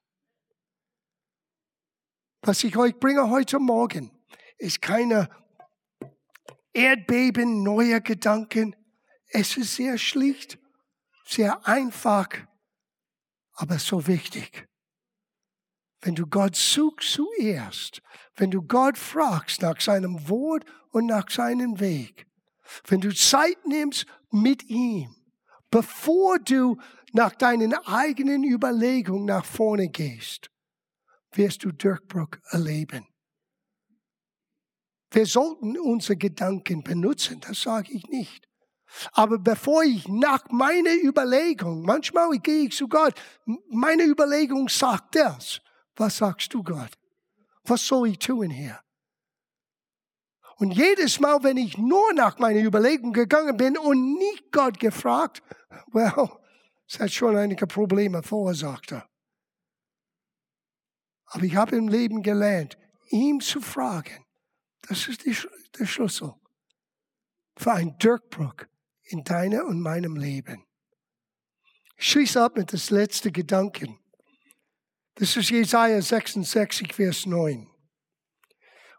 Was 2.41 2.63
ich 2.63 2.75
euch 2.75 2.99
bringe 2.99 3.29
heute 3.29 3.57
Morgen, 3.57 4.11
ist 4.57 4.81
keine 4.81 5.29
Erdbeben 6.73 7.63
neuer 7.63 8.01
Gedanken. 8.01 8.75
Es 9.29 9.55
ist 9.55 9.75
sehr 9.75 9.97
schlicht, 9.97 10.59
sehr 11.25 11.65
einfach, 11.65 12.27
aber 13.53 13.79
so 13.79 14.07
wichtig. 14.07 14.67
Wenn 16.01 16.15
du 16.15 16.27
Gott 16.27 16.57
suchst 16.57 17.13
zuerst, 17.13 18.01
wenn 18.35 18.51
du 18.51 18.61
Gott 18.61 18.97
fragst 18.97 19.61
nach 19.61 19.79
seinem 19.79 20.27
Wort 20.27 20.65
und 20.89 21.05
nach 21.05 21.29
seinem 21.29 21.79
Weg, 21.79 22.27
wenn 22.87 23.01
du 23.01 23.13
Zeit 23.13 23.65
nimmst 23.65 24.05
mit 24.31 24.63
ihm, 24.69 25.15
bevor 25.69 26.39
du 26.39 26.77
nach 27.13 27.35
deinen 27.35 27.73
eigenen 27.73 28.43
Überlegungen 28.43 29.25
nach 29.25 29.45
vorne 29.45 29.89
gehst, 29.89 30.49
wirst 31.31 31.63
du 31.63 31.71
Durchbruch 31.71 32.29
erleben. 32.49 33.07
Wir 35.11 35.25
sollten 35.27 35.77
unsere 35.77 36.17
Gedanken 36.17 36.83
benutzen, 36.83 37.39
das 37.39 37.61
sage 37.61 37.91
ich 37.91 38.07
nicht. 38.07 38.47
Aber 39.11 39.39
bevor 39.39 39.83
ich 39.83 40.07
nach 40.07 40.49
meiner 40.49 40.93
Überlegung, 41.03 41.83
manchmal 41.83 42.37
gehe 42.39 42.67
ich 42.67 42.75
zu 42.75 42.87
Gott, 42.87 43.13
meine 43.69 44.03
Überlegung 44.03 44.69
sagt 44.69 45.15
das. 45.15 45.61
Was 45.95 46.17
sagst 46.17 46.53
du, 46.53 46.63
Gott? 46.63 46.91
Was 47.63 47.85
soll 47.85 48.09
ich 48.09 48.19
tun 48.19 48.49
hier? 48.49 48.79
Und 50.57 50.71
jedes 50.71 51.19
Mal, 51.19 51.43
wenn 51.43 51.57
ich 51.57 51.77
nur 51.77 52.13
nach 52.13 52.39
meiner 52.39 52.61
Überlegung 52.61 53.11
gegangen 53.11 53.57
bin 53.57 53.77
und 53.77 54.17
nicht 54.17 54.51
Gott 54.51 54.79
gefragt, 54.79 55.41
well, 55.91 56.29
es 56.87 56.99
hat 56.99 57.11
schon 57.11 57.35
einige 57.35 57.65
Probleme 57.67 58.21
verursacht. 58.21 58.93
Aber 61.25 61.43
ich 61.43 61.55
habe 61.55 61.75
im 61.75 61.87
Leben 61.87 62.21
gelernt, 62.21 62.77
ihm 63.09 63.39
zu 63.39 63.61
fragen. 63.61 64.25
Das 64.87 65.07
ist 65.07 65.25
die, 65.25 65.35
der 65.79 65.85
Schlüssel 65.85 66.33
für 67.57 67.73
einen 67.73 67.97
Durchbruch 67.97 68.55
in 69.03 69.23
deinem 69.23 69.65
und 69.67 69.81
meinem 69.81 70.15
Leben. 70.15 70.63
Ich 71.97 72.09
schließe 72.09 72.41
ab 72.41 72.57
mit 72.57 72.73
das 72.73 72.89
letzte 72.89 73.31
Gedanken. 73.31 73.99
Das 75.15 75.35
ist 75.37 75.49
Jesaja 75.49 76.01
66, 76.01 76.93
Vers 76.93 77.25
9. 77.25 77.72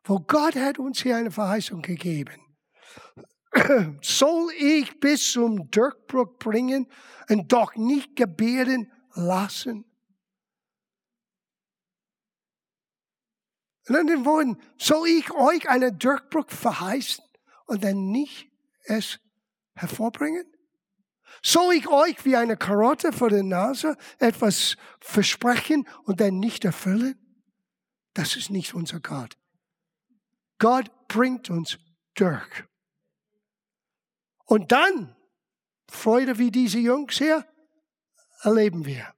Wo 0.05 0.21
Gott 0.21 0.55
hat 0.55 0.79
uns 0.79 1.03
hier 1.03 1.17
eine 1.17 1.31
Verheißung 1.31 1.81
gegeben. 1.81 2.40
Soll 4.03 4.53
ich 4.59 5.01
bis 5.01 5.33
zum 5.33 5.71
Durchbruch 5.71 6.38
bringen 6.38 6.87
und 7.29 7.51
doch 7.53 7.75
nicht 7.77 8.14
gebären 8.14 8.93
lassen? 9.14 9.85
In 13.87 14.07
den 14.07 14.25
Worten, 14.25 14.59
soll 14.79 15.09
ich 15.09 15.31
euch 15.33 15.69
einen 15.69 15.99
Durchbruch 15.99 16.49
verheißen 16.49 17.23
und 17.67 17.85
dann 17.85 18.11
nicht 18.11 18.51
es 18.85 19.21
hervorbringen? 19.75 20.51
Soll 21.43 21.75
ich 21.75 21.88
euch 21.88 22.25
wie 22.25 22.37
eine 22.37 22.57
Karotte 22.57 23.12
vor 23.12 23.29
der 23.29 23.43
Nase 23.43 23.97
etwas 24.19 24.77
versprechen 25.01 25.87
und 26.05 26.21
dann 26.21 26.38
nicht 26.38 26.64
erfüllen? 26.64 27.19
Das 28.14 28.37
ist 28.37 28.49
nicht 28.49 28.75
unser 28.75 29.01
Gott. 29.01 29.37
Gott 30.59 30.90
bringt 31.09 31.51
uns 31.51 31.79
durch. 32.14 32.64
Und 34.47 34.73
dann, 34.73 35.17
Freude 35.88 36.38
wie 36.38 36.51
diese 36.51 36.79
Jungs 36.79 37.19
hier, 37.19 37.47
erleben 38.43 38.85
wir. 38.85 39.14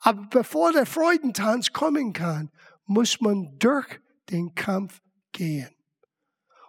Aber 0.00 0.26
bevor 0.28 0.72
der 0.72 0.86
Freudentanz 0.86 1.72
kommen 1.72 2.12
kann, 2.12 2.50
muss 2.84 3.20
man 3.20 3.58
durch 3.58 4.00
den 4.30 4.54
Kampf 4.54 5.00
gehen. 5.32 5.70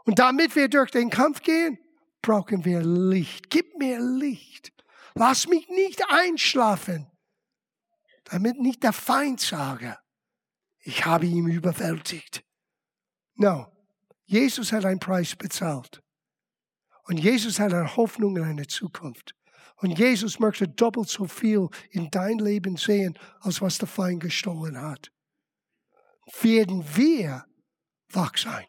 Und 0.05 0.19
damit 0.19 0.55
wir 0.55 0.69
durch 0.69 0.91
den 0.91 1.09
Kampf 1.09 1.41
gehen, 1.41 1.79
brauchen 2.21 2.65
wir 2.65 2.81
Licht. 2.81 3.49
Gib 3.49 3.77
mir 3.77 3.99
Licht. 3.99 4.71
Lass 5.15 5.47
mich 5.47 5.67
nicht 5.69 6.03
einschlafen, 6.09 7.09
damit 8.25 8.59
nicht 8.59 8.83
der 8.83 8.93
Feind 8.93 9.39
sage, 9.39 9.97
ich 10.79 11.05
habe 11.05 11.25
ihn 11.25 11.47
überwältigt. 11.47 12.43
No, 13.35 13.65
Jesus 14.27 14.73
hat 14.73 14.85
einen 14.85 14.99
Preis 14.99 15.35
bezahlt. 15.35 16.03
Und 17.03 17.17
Jesus 17.17 17.59
hat 17.59 17.73
eine 17.73 17.95
Hoffnung 17.95 18.35
in 18.35 18.43
eine 18.43 18.67
Zukunft. 18.67 19.33
Und 19.77 19.97
Jesus 19.97 20.39
möchte 20.39 20.67
doppelt 20.67 21.07
so 21.07 21.25
viel 21.25 21.69
in 21.91 22.09
dein 22.11 22.39
Leben 22.39 22.75
sehen, 22.75 23.17
als 23.39 23.61
was 23.61 23.77
der 23.77 23.87
Feind 23.87 24.21
gestohlen 24.21 24.79
hat. 24.81 25.11
Werden 26.41 26.83
wir 26.95 27.45
wach 28.09 28.35
sein? 28.37 28.65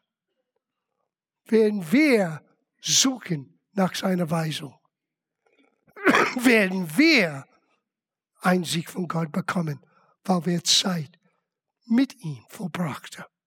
Werden 1.47 1.91
wir 1.91 2.45
suchen 2.81 3.59
nach 3.73 3.95
seiner 3.97 4.31
Weisung? 4.31 4.79
Werden 6.37 6.97
wir 6.97 7.45
Einsicht 8.41 8.91
von 8.91 9.09
Gott 9.09 9.33
bekommen, 9.33 9.85
weil 10.25 10.47
wir 10.47 10.63
Zeit 10.63 11.19
mit 11.87 12.15
ihm 12.23 12.45
verbracht 12.49 13.19
haben? 13.19 13.38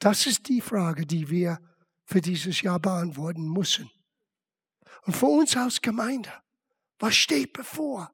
Das 0.00 0.26
ist 0.26 0.48
die 0.48 0.60
Frage, 0.60 1.06
die 1.06 1.30
wir 1.30 1.60
für 2.04 2.20
dieses 2.20 2.62
Jahr 2.62 2.80
beantworten 2.80 3.48
müssen. 3.52 3.90
Und 5.02 5.14
für 5.14 5.26
uns 5.26 5.56
als 5.56 5.80
Gemeinde, 5.80 6.32
was 6.98 7.14
steht 7.14 7.52
bevor? 7.52 8.12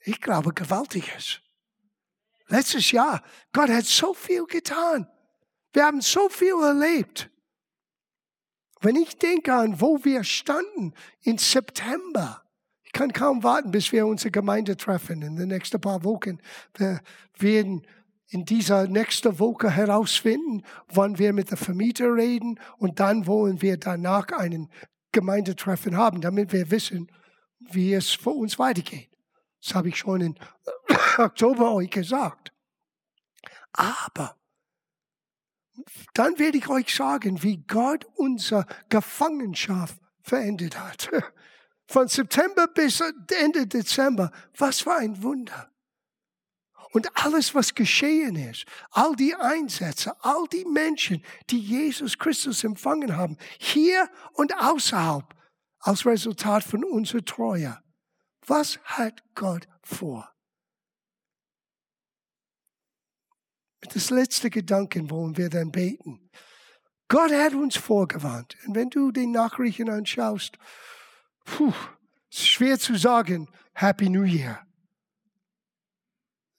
Ich 0.00 0.20
glaube, 0.20 0.52
gewaltiges. 0.52 1.40
Letztes 2.48 2.90
Jahr, 2.92 3.24
Gott 3.52 3.70
hat 3.70 3.86
so 3.86 4.12
viel 4.12 4.44
getan. 4.44 5.08
Wir 5.72 5.86
haben 5.86 6.02
so 6.02 6.28
viel 6.28 6.54
erlebt. 6.62 7.30
Wenn 8.80 8.96
ich 8.96 9.16
denke 9.16 9.54
an, 9.54 9.80
wo 9.80 10.04
wir 10.04 10.22
standen 10.24 10.92
im 11.22 11.38
September, 11.38 12.44
ich 12.82 12.92
kann 12.92 13.12
kaum 13.12 13.42
warten, 13.42 13.70
bis 13.70 13.90
wir 13.90 14.06
unsere 14.06 14.30
Gemeinde 14.30 14.76
treffen 14.76 15.22
in 15.22 15.36
den 15.36 15.48
nächsten 15.48 15.80
paar 15.80 16.04
Wochen. 16.04 16.38
Wir 16.74 17.00
werden 17.38 17.86
in 18.34 18.44
dieser 18.44 18.88
nächsten 18.88 19.38
Woche 19.38 19.70
herausfinden, 19.70 20.64
wann 20.88 21.18
wir 21.18 21.32
mit 21.32 21.52
der 21.52 21.56
Vermieter 21.56 22.12
reden 22.12 22.58
und 22.78 22.98
dann 22.98 23.28
wollen 23.28 23.62
wir 23.62 23.76
danach 23.76 24.26
einen 24.32 24.72
Gemeindetreffen 25.12 25.96
haben, 25.96 26.20
damit 26.20 26.52
wir 26.52 26.72
wissen, 26.72 27.12
wie 27.60 27.94
es 27.94 28.10
für 28.10 28.30
uns 28.30 28.58
weitergeht. 28.58 29.08
Das 29.62 29.76
habe 29.76 29.88
ich 29.88 29.98
schon 29.98 30.20
im 30.20 30.34
Oktober 31.18 31.74
euch 31.74 31.90
gesagt. 31.90 32.52
Aber 33.72 34.36
dann 36.14 36.36
werde 36.40 36.58
ich 36.58 36.68
euch 36.68 36.92
sagen, 36.92 37.40
wie 37.44 37.58
Gott 37.58 38.04
unsere 38.16 38.66
Gefangenschaft 38.88 40.00
verändert 40.22 40.76
hat. 40.76 41.08
Von 41.86 42.08
September 42.08 42.66
bis 42.66 43.00
Ende 43.00 43.68
Dezember. 43.68 44.32
Was 44.56 44.80
für 44.80 44.94
ein 44.94 45.22
Wunder. 45.22 45.70
Und 46.94 47.10
alles, 47.16 47.56
was 47.56 47.74
geschehen 47.74 48.36
ist, 48.36 48.66
all 48.92 49.16
die 49.16 49.34
Einsätze, 49.34 50.14
all 50.22 50.46
die 50.46 50.64
Menschen, 50.64 51.24
die 51.50 51.58
Jesus 51.58 52.16
Christus 52.16 52.62
empfangen 52.62 53.16
haben, 53.16 53.36
hier 53.58 54.08
und 54.34 54.56
außerhalb, 54.56 55.24
als 55.80 56.06
Resultat 56.06 56.62
von 56.62 56.84
unserer 56.84 57.24
Treue. 57.24 57.82
Was 58.46 58.78
hat 58.84 59.24
Gott 59.34 59.66
vor? 59.82 60.32
Mit 63.82 63.96
das 63.96 64.10
letzte 64.10 64.48
Gedanken 64.48 65.10
wollen 65.10 65.36
wir 65.36 65.50
dann 65.50 65.72
beten. 65.72 66.30
Gott 67.08 67.32
hat 67.32 67.54
uns 67.54 67.76
vorgewarnt. 67.76 68.56
Und 68.68 68.76
wenn 68.76 68.88
du 68.88 69.10
die 69.10 69.26
Nachrichten 69.26 69.90
anschaust, 69.90 70.58
puh, 71.44 71.74
ist 72.30 72.46
schwer 72.46 72.78
zu 72.78 72.94
sagen, 72.94 73.50
Happy 73.72 74.08
New 74.08 74.22
Year 74.22 74.64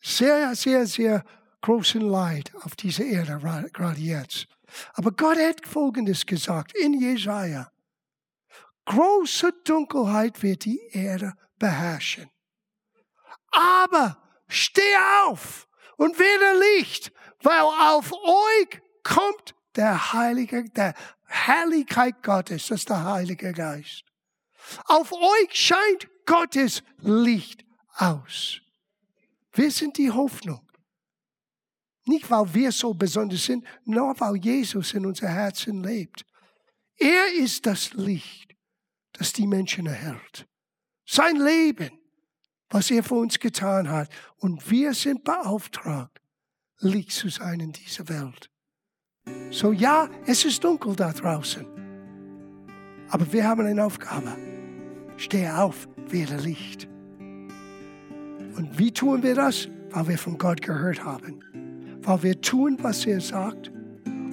sehr, 0.06 0.56
sehr, 0.56 0.86
sehr 0.86 1.26
großen 1.62 2.02
Leid 2.02 2.52
auf 2.62 2.76
dieser 2.76 3.06
Erde, 3.06 3.40
gerade 3.74 4.00
jetzt. 4.00 4.48
Aber 4.94 5.12
Gott 5.12 5.38
hat 5.38 5.66
Folgendes 5.66 6.26
gesagt 6.26 6.78
in 6.78 6.94
Jesaja. 6.94 7.72
Große 8.86 9.52
Dunkelheit 9.64 10.44
wird 10.44 10.66
die 10.66 10.80
Erde 10.92 11.34
beherrschen. 11.58 12.30
Aber 13.52 14.22
steh 14.48 14.82
auf 15.24 15.68
und 15.98 16.20
werde 16.20 16.60
Licht, 16.78 17.12
weil 17.42 17.62
auf 17.62 18.12
euch 18.14 18.82
kommt 19.04 19.56
der 19.76 20.14
Heilige, 20.14 20.66
der 20.66 20.94
Herrlichkeit 21.26 22.22
Gottes, 22.22 22.68
das 22.68 22.82
ist 22.82 22.90
der 22.90 23.04
Heilige 23.04 23.54
Geist. 23.54 24.04
Auf 24.86 25.12
euch 25.12 25.50
scheint 25.52 26.08
Gottes 26.28 26.84
Licht 27.00 27.66
aus. 27.96 28.62
Wir 29.56 29.72
sind 29.72 29.98
die 29.98 30.12
Hoffnung. 30.12 30.62
Nicht, 32.06 32.30
weil 32.30 32.54
wir 32.54 32.72
so 32.72 32.94
besonders 32.94 33.46
sind, 33.46 33.66
nur 33.84 34.20
weil 34.20 34.36
Jesus 34.36 34.94
in 34.94 35.06
unser 35.06 35.28
Herzen 35.28 35.82
lebt. 35.82 36.26
Er 36.98 37.34
ist 37.34 37.66
das 37.66 37.94
Licht, 37.94 38.56
das 39.14 39.34
die 39.34 39.48
Menschen 39.48 39.88
erhält. 39.88 40.48
Sein 41.06 41.38
Leben, 41.38 41.92
was 42.70 42.92
er 42.92 43.04
für 43.04 43.16
uns 43.16 43.40
getan 43.40 43.90
hat. 43.90 44.10
Und 44.38 44.70
wir 44.70 44.94
sind 44.94 45.24
beauftragt, 45.24 46.22
Licht 46.80 47.12
zu 47.12 47.30
sein 47.30 47.60
in 47.60 47.72
dieser 47.72 48.08
Welt. 48.10 48.52
So 49.50 49.72
ja, 49.72 50.10
es 50.26 50.46
ist 50.46 50.64
dunkel 50.64 50.96
da 50.96 51.12
draußen. 51.12 51.66
Aber 53.10 53.32
wir 53.32 53.48
haben 53.48 53.66
eine 53.66 53.84
Aufgabe. 53.84 54.36
Steh 55.18 55.50
auf, 55.50 55.88
werde 56.08 56.38
Licht. 56.38 56.88
Und 58.56 58.80
wie 58.80 58.92
tun 58.92 59.22
wir 59.22 59.36
das? 59.36 59.68
Weil 59.92 60.08
wir 60.10 60.18
von 60.18 60.38
Gott 60.38 60.62
gehört 60.62 61.04
haben. 61.04 61.42
Weil 62.02 62.24
wir 62.24 62.42
tun, 62.42 62.78
was 62.82 63.06
er 63.06 63.20
sagt 63.20 63.72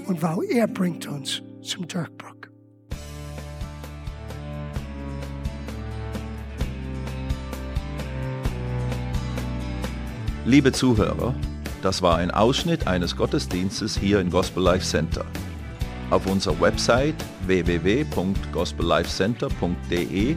und 0.07 0.23
weil 0.23 0.45
er 0.51 0.68
bringt 0.68 1.07
uns 1.07 1.43
zum 1.62 1.89
Durchbruch. 1.89 2.33
Liebe 10.45 10.73
Zuhörer, 10.73 11.37
das 11.83 12.03
war 12.03 12.18
ein 12.18 12.33
Ausschnitt 12.33 12.89
eines 12.89 13.16
Gottesdienstes 13.16 13.97
hier 13.97 14.18
im 14.18 14.29
Gospel 14.29 14.61
Life 14.62 14.85
Center. 14.85 15.25
Auf 16.11 16.27
unserer 16.27 16.61
Website 16.61 17.14
www.gospellifecenter.de 17.47 20.37